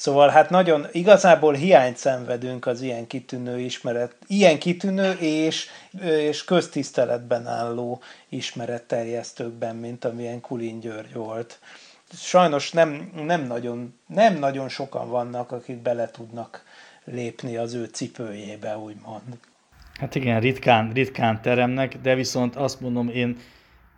[0.00, 5.66] Szóval hát nagyon, igazából hiányt szenvedünk az ilyen kitűnő ismeret, ilyen kitűnő és,
[6.00, 11.58] és köztiszteletben álló ismeretterjesztőkben, mint amilyen Kulin György volt.
[12.12, 16.64] Sajnos nem, nem, nagyon, nem nagyon sokan vannak, akik bele tudnak
[17.04, 19.38] lépni az ő cipőjébe, úgymond.
[19.98, 23.36] Hát igen, ritkán, ritkán teremnek, de viszont azt mondom, én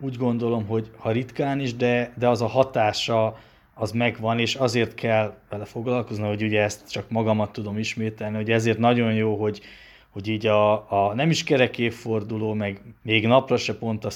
[0.00, 3.36] úgy gondolom, hogy ha ritkán is, de, de az a hatása
[3.74, 8.50] az megvan, és azért kell vele foglalkozni, hogy ugye ezt csak magamat tudom ismételni, hogy
[8.50, 9.60] ezért nagyon jó, hogy,
[10.10, 14.10] hogy így a, a nem is kerek évforduló, meg még napra se pont a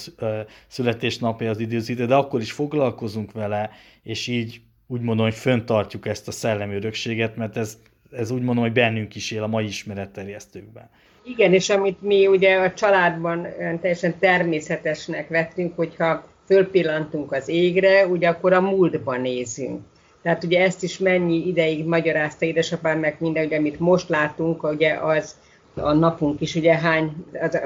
[0.66, 3.70] születésnapja az időzítő, de akkor is foglalkozunk vele,
[4.02, 7.78] és így úgy mondom, hogy föntartjuk ezt a szellemi örökséget, mert ez,
[8.10, 10.90] ez úgy mondom, hogy bennünk is él a mai ismeretterjesztőkben.
[11.24, 13.46] Igen, és amit mi ugye a családban
[13.80, 19.80] teljesen természetesnek vettünk, hogyha fölpillantunk az égre, ugye akkor a múltban nézünk.
[20.22, 24.92] Tehát ugye ezt is mennyi ideig magyarázta édesapám meg minden, ugye amit most látunk, ugye
[24.92, 25.36] az
[25.74, 27.60] a napunk is, ugye hány, az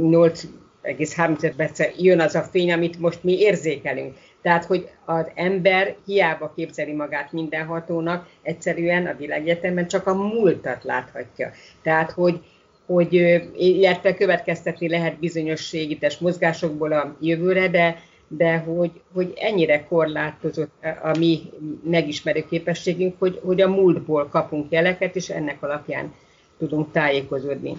[0.00, 4.16] 8,3 perce jön az a fény, amit most mi érzékelünk.
[4.42, 11.50] Tehát, hogy az ember hiába képzeli magát mindenhatónak, egyszerűen a világegyetemben csak a múltat láthatja.
[11.82, 12.40] Tehát, hogy
[12.86, 13.12] hogy
[13.56, 15.74] illetve következtetni lehet bizonyos
[16.20, 20.72] mozgásokból a jövőre, de, de hogy, hogy ennyire korlátozott
[21.02, 21.40] a mi
[21.82, 26.14] megismerő képességünk, hogy, hogy a múltból kapunk jeleket, és ennek alapján
[26.58, 27.76] tudunk tájékozódni.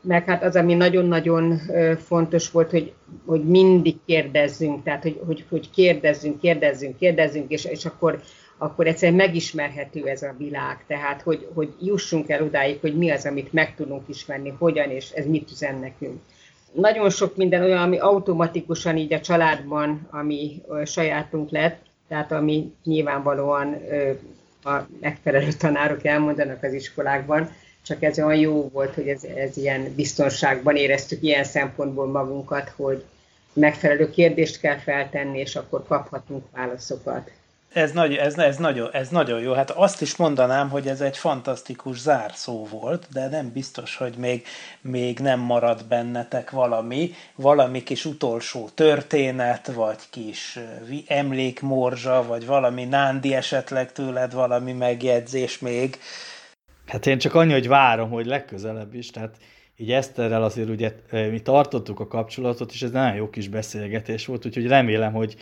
[0.00, 1.60] Meg hát az, ami nagyon-nagyon
[1.98, 2.92] fontos volt, hogy,
[3.26, 8.20] hogy mindig kérdezzünk, tehát hogy, hogy, hogy kérdezzünk, kérdezzünk, kérdezzünk, és, és akkor
[8.58, 10.84] akkor egyszerűen megismerhető ez a világ.
[10.86, 15.10] Tehát, hogy, hogy jussunk el odáig, hogy mi az, amit meg tudunk ismerni, hogyan, és
[15.10, 16.20] ez mit üzen nekünk.
[16.72, 23.76] Nagyon sok minden olyan, ami automatikusan így a családban, ami sajátunk lett, tehát ami nyilvánvalóan
[24.64, 27.50] a megfelelő tanárok elmondanak az iskolákban,
[27.82, 33.04] csak ez olyan jó volt, hogy ez, ez ilyen biztonságban éreztük ilyen szempontból magunkat, hogy
[33.52, 37.30] megfelelő kérdést kell feltenni, és akkor kaphatunk válaszokat
[37.72, 39.52] ez, nagy, ez, ez, nagyon, ez nagyon jó.
[39.52, 44.46] Hát azt is mondanám, hogy ez egy fantasztikus zárszó volt, de nem biztos, hogy még,
[44.80, 50.58] még nem marad bennetek valami, valami kis utolsó történet, vagy kis
[51.06, 55.98] emlékmorzsa, vagy valami nándi esetleg tőled, valami megjegyzés még.
[56.86, 59.36] Hát én csak annyi, hogy várom, hogy legközelebb is, tehát
[59.76, 64.46] így Eszterrel azért ugye mi tartottuk a kapcsolatot, és ez nagyon jó kis beszélgetés volt,
[64.46, 65.36] úgyhogy remélem, hogy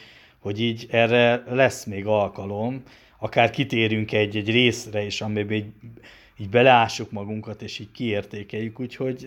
[0.44, 2.82] hogy így erre lesz még alkalom,
[3.18, 5.66] akár kitérünk egy-egy részre is, amiben így,
[6.38, 9.22] így beleássuk magunkat, és így kiértékeljük, úgyhogy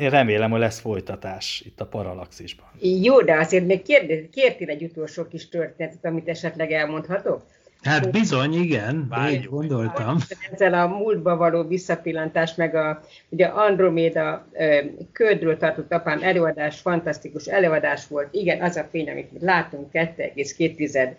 [0.00, 2.66] én remélem, hogy lesz folytatás itt a Paralaxisban.
[2.80, 3.82] Jó, de azért még
[4.30, 7.46] kértél egy utolsó kis történetet, amit esetleg elmondhatok?
[7.82, 10.16] Hát bizony, igen, így gondoltam.
[10.52, 14.48] Ezzel a múltba való visszapillantás, meg a ugye Androméda
[15.12, 18.28] ködről tartott apám előadás, fantasztikus előadás volt.
[18.34, 21.16] Igen, az a fény, amit látunk, 2,2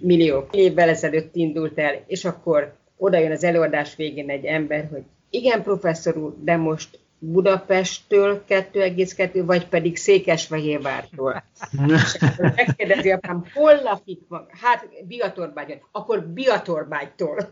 [0.00, 5.02] millió évvel ezelőtt indult el, és akkor oda jön az előadás végén egy ember, hogy
[5.30, 6.98] igen, professzor úr, de most
[7.32, 11.44] Budapesttől 2,2, vagy pedig Székesfehérvártól.
[12.56, 14.46] megkérdezi apám, hol lakik maga?
[14.62, 15.78] Hát Biatorbágyon.
[15.92, 17.50] Akkor Biatorbágytól.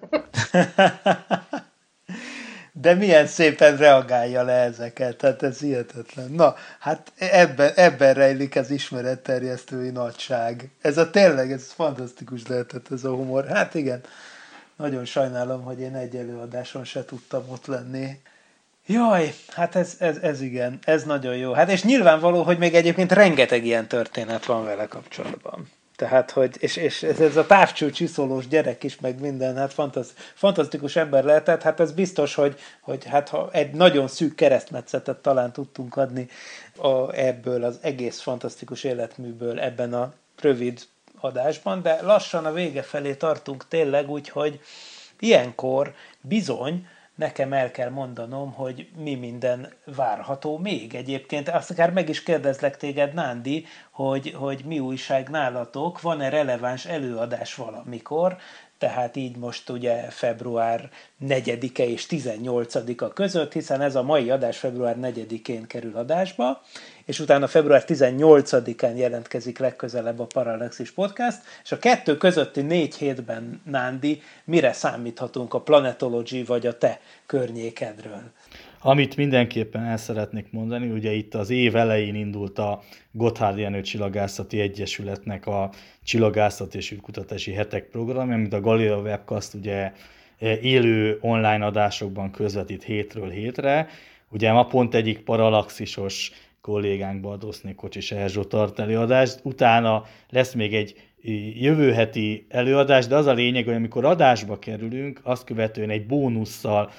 [2.72, 6.30] De milyen szépen reagálja le ezeket, hát ez hihetetlen.
[6.30, 10.70] Na, hát ebben, ebben rejlik az ismeretterjesztői nagyság.
[10.80, 13.46] Ez a tényleg, ez fantasztikus lehetett ez a humor.
[13.46, 14.00] Hát igen,
[14.76, 18.20] nagyon sajnálom, hogy én egy előadáson se tudtam ott lenni.
[18.86, 21.52] Jaj, hát ez, ez, ez igen, ez nagyon jó.
[21.52, 25.68] Hát és nyilvánvaló, hogy még egyébként rengeteg ilyen történet van vele kapcsolatban.
[25.96, 30.14] Tehát, hogy, és, és ez, ez a távcső csiszolós gyerek is, meg minden, hát fantasz,
[30.34, 35.52] fantasztikus ember lehetett, hát ez biztos, hogy, hogy hát ha egy nagyon szűk keresztmetszetet talán
[35.52, 36.28] tudtunk adni
[36.76, 40.80] a, ebből az egész fantasztikus életműből ebben a rövid
[41.20, 44.60] adásban, de lassan a vége felé tartunk tényleg, úgyhogy
[45.18, 51.48] ilyenkor bizony nekem el kell mondanom, hogy mi minden várható még egyébként.
[51.48, 57.54] Azt akár meg is kérdezlek téged, Nándi, hogy, hogy mi újság nálatok, van-e releváns előadás
[57.54, 58.36] valamikor,
[58.78, 60.90] tehát így most ugye február
[61.26, 66.62] 4-e és 18-a között, hiszen ez a mai adás február 4-én kerül adásba,
[67.04, 73.60] és utána február 18-án jelentkezik legközelebb a Parallaxis Podcast, és a kettő közötti négy hétben,
[73.64, 78.22] Nándi, mire számíthatunk a Planetology vagy a te környékedről?
[78.80, 84.60] Amit mindenképpen el szeretnék mondani, ugye itt az év elején indult a Gotthard Jenő Csillagászati
[84.60, 85.70] Egyesületnek a
[86.04, 89.92] Csillagászat és űrkutatási hetek program, amit a Galileo Webcast ugye
[90.62, 93.88] élő online adásokban közvetít hétről hétre.
[94.28, 96.32] Ugye ma pont egyik paralaxisos
[96.64, 100.94] kollégánkba adóznék Kocsis Erzsó tart előadást, utána lesz még egy
[101.60, 106.90] jövő heti előadás, de az a lényeg, hogy amikor adásba kerülünk, azt követően egy bónusszal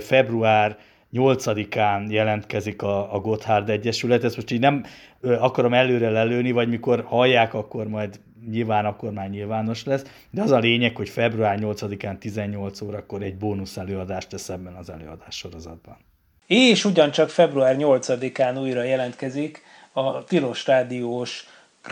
[0.00, 0.78] február
[1.12, 4.24] 8-án jelentkezik a, a Gotthard Egyesület.
[4.24, 4.84] Ezt most így nem
[5.20, 10.50] akarom előre lelőni, vagy mikor hallják, akkor majd nyilván akkor már nyilvános lesz, de az
[10.50, 15.96] a lényeg, hogy február 8-án 18 órakor egy bónusz előadást tesz ebben az előadás sorozatban.
[16.46, 21.46] És ugyancsak február 8-án újra jelentkezik a Tilos Rádiós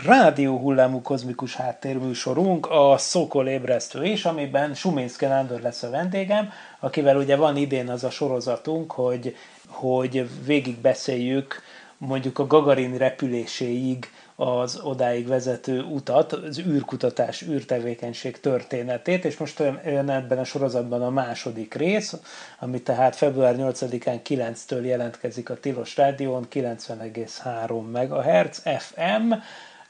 [0.05, 6.49] rádió hullámú kozmikus háttérműsorunk, a Szokol ébresztő is, amiben Suminszke Nándor lesz a vendégem,
[6.79, 9.35] akivel ugye van idén az a sorozatunk, hogy,
[9.67, 11.61] hogy végig beszéljük
[11.97, 20.09] mondjuk a Gagarin repüléséig az odáig vezető utat, az űrkutatás, űrtevékenység történetét, és most olyan
[20.09, 22.15] ebben a sorozatban a második rész,
[22.59, 29.33] ami tehát február 8-án 9-től jelentkezik a Tilos Rádión, 90,3 MHz FM,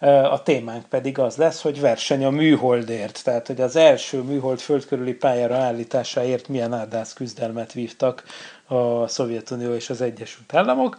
[0.10, 5.14] a témánk pedig az lesz, hogy verseny a műholdért, tehát hogy az első műhold földkörüli
[5.14, 8.24] pályára állításáért milyen áldász küzdelmet vívtak
[8.68, 10.98] a Szovjetunió és az Egyesült Államok,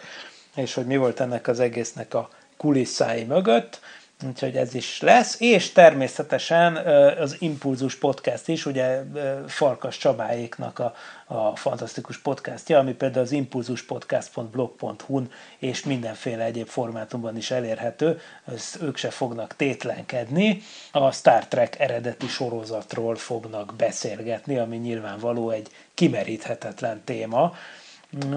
[0.56, 2.28] és hogy mi volt ennek az egésznek a
[2.64, 3.80] kulisszái mögött,
[4.26, 6.76] úgyhogy ez is lesz, és természetesen
[7.20, 9.02] az Impulzus podcast is, ugye
[9.46, 10.94] Farkas Csabáéknak a,
[11.26, 18.20] a fantasztikus podcastja, ami például az impulzuspodcast.blog.hu-n és mindenféle egyéb formátumban is elérhető,
[18.54, 20.62] ezt ők se fognak tétlenkedni,
[20.92, 27.54] a Star Trek eredeti sorozatról fognak beszélgetni, ami nyilvánvaló egy kimeríthetetlen téma,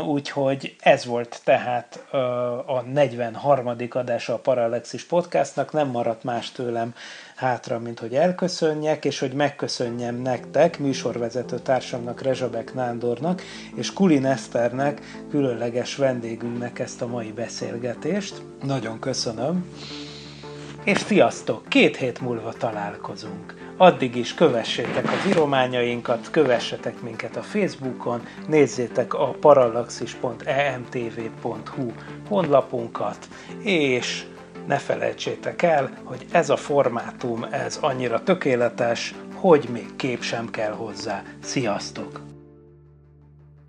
[0.07, 2.05] Úgyhogy ez volt tehát
[2.65, 3.75] a 43.
[3.89, 6.93] adása a Paralexis podcastnak, nem maradt más tőlem
[7.35, 13.41] hátra, mint hogy elköszönjek, és hogy megköszönjem nektek, műsorvezető társamnak, Rezsabek Nándornak,
[13.75, 18.41] és Kulin Eszternek, különleges vendégünknek ezt a mai beszélgetést.
[18.63, 19.65] Nagyon köszönöm.
[20.87, 21.67] És sziasztok!
[21.67, 23.53] Két hét múlva találkozunk.
[23.77, 31.91] Addig is kövessétek az írományainkat, kövessetek minket a Facebookon, nézzétek a parallaxis.emtv.hu
[32.27, 33.27] honlapunkat,
[33.63, 34.25] és
[34.67, 40.73] ne felejtsétek el, hogy ez a formátum, ez annyira tökéletes, hogy még kép sem kell
[40.73, 41.23] hozzá.
[41.43, 42.36] Sziasztok!